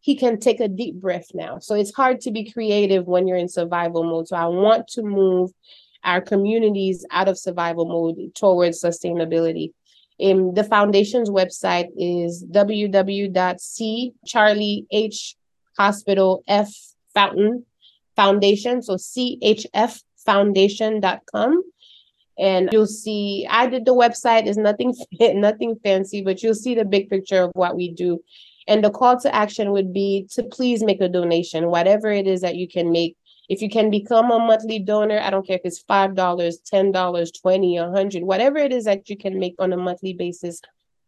[0.01, 1.59] he can take a deep breath now.
[1.59, 4.29] So it's hard to be creative when you're in survival mode.
[4.29, 5.51] So I want to move
[6.05, 9.73] our communities out of survival mode towards sustainability.
[10.23, 15.35] Um, the foundation's website is www.c Charlie H
[15.77, 16.73] Hospital F
[17.15, 17.65] Fontaine
[18.15, 18.81] Foundation.
[18.83, 21.63] So chffoundation.com.
[22.37, 26.85] And you'll see I did the website is nothing nothing fancy, but you'll see the
[26.85, 28.21] big picture of what we do.
[28.67, 32.41] And the call to action would be to please make a donation, whatever it is
[32.41, 33.17] that you can make
[33.49, 37.81] if you can become a monthly donor, I don't care if it's $5, $10, 20,
[37.81, 40.61] 100, whatever it is that you can make on a monthly basis,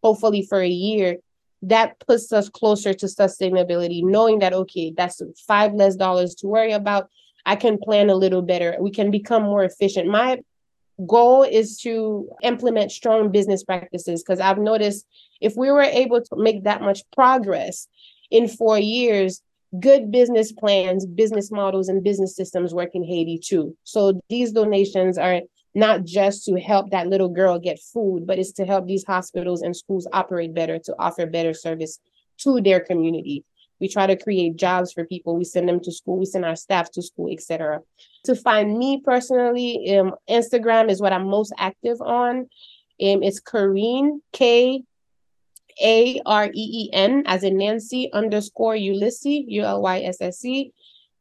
[0.03, 1.17] hopefully for a year,
[1.63, 6.73] that puts us closer to sustainability, knowing that, okay, that's five less dollars to worry
[6.73, 7.09] about.
[7.47, 8.77] I can plan a little better.
[8.81, 10.09] We can become more efficient.
[10.09, 10.41] My
[11.07, 15.07] goal is to implement strong business practices because I've noticed
[15.41, 17.89] if we were able to make that much progress
[18.31, 19.43] in four years,
[19.81, 23.77] good business plans, business models, and business systems work in Haiti too.
[23.85, 25.41] So these donations are
[25.75, 29.63] not just to help that little girl get food, but it's to help these hospitals
[29.63, 31.99] and schools operate better to offer better service
[32.39, 33.45] to their community.
[33.79, 35.37] We try to create jobs for people.
[35.37, 36.19] We send them to school.
[36.19, 37.81] We send our staff to school, etc.
[38.25, 42.49] To find me personally, um, Instagram is what I'm most active on.
[42.99, 44.83] Um, it's Kareen K
[45.83, 50.45] a R E E N as in Nancy underscore Ulysse, U L Y S S
[50.45, 50.73] E.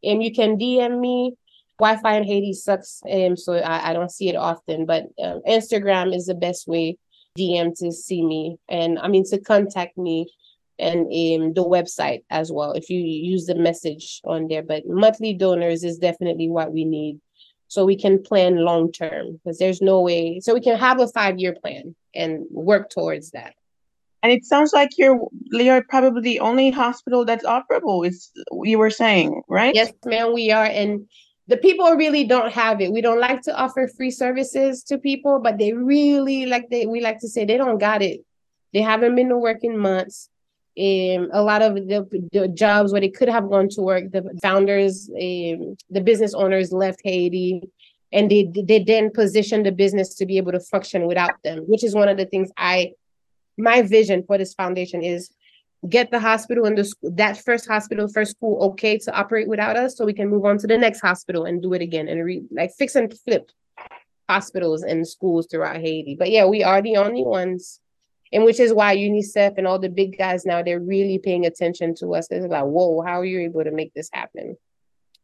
[0.04, 1.34] And you can DM me.
[1.80, 5.42] Wi Fi in Haiti sucks, um, so I, I don't see it often, but um,
[5.46, 6.98] Instagram is the best way
[7.38, 10.32] DM to see me and I mean to contact me
[10.80, 14.64] and um, the website as well if you use the message on there.
[14.64, 17.20] But monthly donors is definitely what we need
[17.68, 21.08] so we can plan long term because there's no way so we can have a
[21.08, 23.54] five year plan and work towards that
[24.26, 25.20] and it sounds like you're
[25.52, 28.08] you're probably the only hospital that's operable.
[28.08, 28.32] Is
[28.64, 29.76] you were saying, right?
[29.76, 30.66] Yes, ma'am, we are.
[30.66, 31.08] And
[31.48, 32.92] the people really don't have it.
[32.92, 37.02] We don't like to offer free services to people, but they really like they we
[37.02, 38.22] like to say they don't got it.
[38.74, 40.28] They haven't been to work in months.
[40.76, 44.24] Um, a lot of the, the jobs where they could have gone to work, the
[44.42, 47.62] founders, um, the business owners left Haiti
[48.12, 51.84] and they they then position the business to be able to function without them, which
[51.84, 52.94] is one of the things I
[53.58, 55.32] my vision for this foundation is
[55.88, 59.76] get the hospital and the school, that first hospital, first school okay to operate without
[59.76, 62.24] us, so we can move on to the next hospital and do it again and
[62.24, 63.52] re, like fix and flip
[64.28, 66.16] hospitals and schools throughout Haiti.
[66.18, 67.80] But yeah, we are the only ones,
[68.32, 71.94] and which is why UNICEF and all the big guys now they're really paying attention
[71.96, 72.28] to us.
[72.28, 74.58] They're like, whoa, how are you able to make this happen?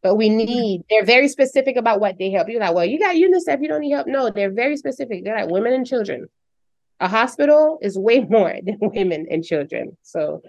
[0.04, 0.38] But we mm-hmm.
[0.38, 2.50] need, they're very specific about what they help.
[2.50, 4.08] You're like, well, you got UNICEF, you don't need help.
[4.08, 5.24] No, they're very specific.
[5.24, 6.28] They're like women and children
[7.02, 9.98] a hospital is way more than women and children.
[10.04, 10.42] So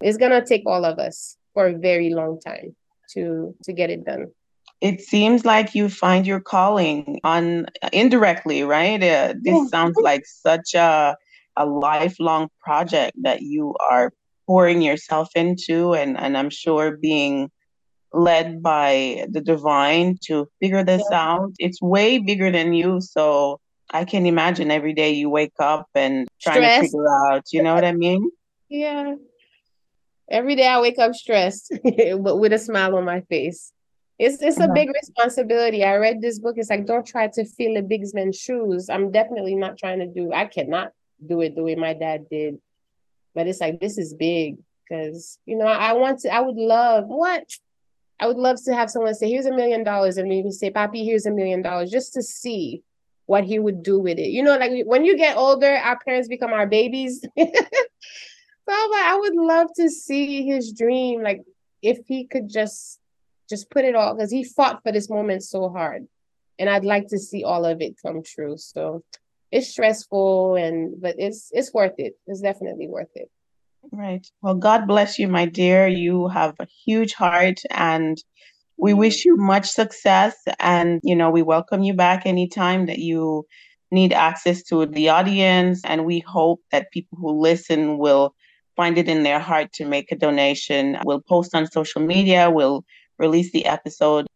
[0.00, 2.76] it's gonna take all of us for a very long time
[3.14, 4.26] to to get it done.
[4.80, 9.02] It seems like you find your calling on indirectly, right?
[9.02, 11.16] Uh, this sounds like such a
[11.56, 14.12] a lifelong project that you are
[14.46, 17.50] pouring yourself into, and and I'm sure being
[18.12, 21.50] led by the divine to figure this out.
[21.58, 26.26] It's way bigger than you, so I can imagine every day you wake up and
[26.40, 28.30] trying to figure out, you know what I mean?
[28.68, 29.14] Yeah.
[30.30, 31.72] Every day I wake up stressed,
[32.20, 33.72] but with a smile on my face.
[34.18, 34.74] It's it's a uh-huh.
[34.74, 35.82] big responsibility.
[35.82, 36.54] I read this book.
[36.56, 38.88] It's like don't try to fill a big man's shoes.
[38.88, 40.32] I'm definitely not trying to do.
[40.32, 40.92] I cannot
[41.26, 42.58] do it the way my dad did.
[43.34, 44.58] But it's like this is big
[44.88, 46.32] because you know I want to.
[46.32, 47.44] I would love what
[48.20, 51.04] I would love to have someone say, "Here's a million dollars," and maybe say, "Papi,
[51.04, 52.84] here's a million dollars," just to see
[53.26, 54.28] what he would do with it.
[54.28, 57.20] You know, like when you get older, our parents become our babies.
[57.38, 57.44] so
[58.68, 61.42] I'm like, I would love to see his dream, like
[61.82, 63.00] if he could just
[63.48, 66.06] just put it all because he fought for this moment so hard.
[66.58, 68.56] And I'd like to see all of it come true.
[68.56, 69.02] So
[69.50, 72.14] it's stressful and but it's it's worth it.
[72.26, 73.30] It's definitely worth it.
[73.92, 74.26] Right.
[74.40, 75.86] Well, God bless you, my dear.
[75.86, 78.16] You have a huge heart and
[78.76, 79.00] we mm-hmm.
[79.00, 80.36] wish you much success.
[80.58, 83.46] And, you know, we welcome you back anytime that you
[83.90, 85.82] need access to the audience.
[85.84, 88.34] And we hope that people who listen will
[88.76, 90.98] find it in their heart to make a donation.
[91.04, 92.84] We'll post on social media, we'll
[93.18, 94.26] release the episode.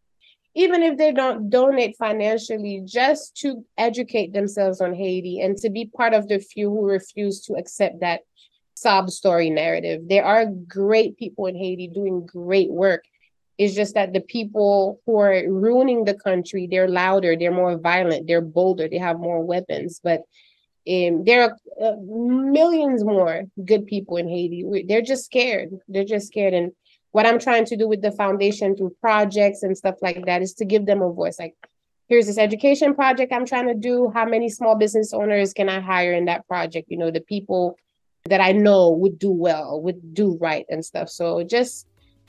[0.55, 5.87] Even if they don't donate financially, just to educate themselves on Haiti and to be
[5.87, 8.23] part of the few who refuse to accept that
[8.75, 10.03] sob story narrative.
[10.09, 13.05] There are great people in Haiti doing great work.
[13.59, 18.29] It's just that the people who are ruining the country, they're louder, they're more violent,
[18.29, 20.01] they're bolder, they have more weapons.
[20.03, 20.23] But
[20.89, 24.65] um, there are uh, millions more good people in Haiti.
[24.65, 25.71] We, they're just scared.
[25.89, 26.55] They're just scared.
[26.55, 26.73] And
[27.11, 30.55] what I'm trying to do with the foundation through projects and stuff like that is
[30.55, 31.39] to give them a voice.
[31.39, 31.55] Like,
[32.09, 34.11] here's this education project I'm trying to do.
[34.15, 36.91] How many small business owners can I hire in that project?
[36.91, 37.77] You know, the people
[38.27, 41.09] that I know would do well, would do right and stuff.
[41.09, 41.87] So just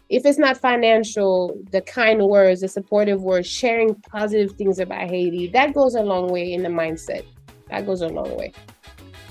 [0.10, 5.48] if it's not financial, the kind words, the supportive words, sharing positive things about Haiti,
[5.50, 7.24] that goes a long way in the mindset.
[7.70, 8.52] That goes a long way.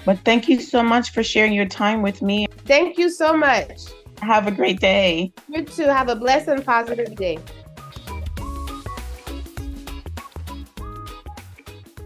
[0.05, 2.47] But thank you so much for sharing your time with me.
[2.65, 3.81] Thank you so much.
[4.23, 5.33] Have a great day.
[5.49, 5.83] You too.
[5.83, 7.39] Have a blessed and positive day.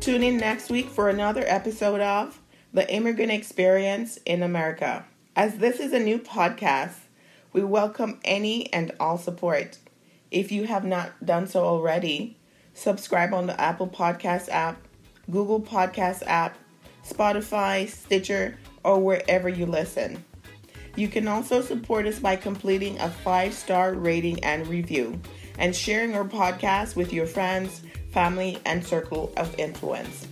[0.00, 2.40] Tune in next week for another episode of
[2.72, 5.04] The Immigrant Experience in America.
[5.36, 7.01] As this is a new podcast,
[7.52, 9.78] we welcome any and all support.
[10.30, 12.38] If you have not done so already,
[12.72, 14.80] subscribe on the Apple Podcast app,
[15.30, 16.56] Google Podcast app,
[17.06, 20.24] Spotify, Stitcher, or wherever you listen.
[20.96, 25.20] You can also support us by completing a five star rating and review
[25.58, 27.82] and sharing our podcast with your friends,
[28.12, 30.26] family, and circle of influence.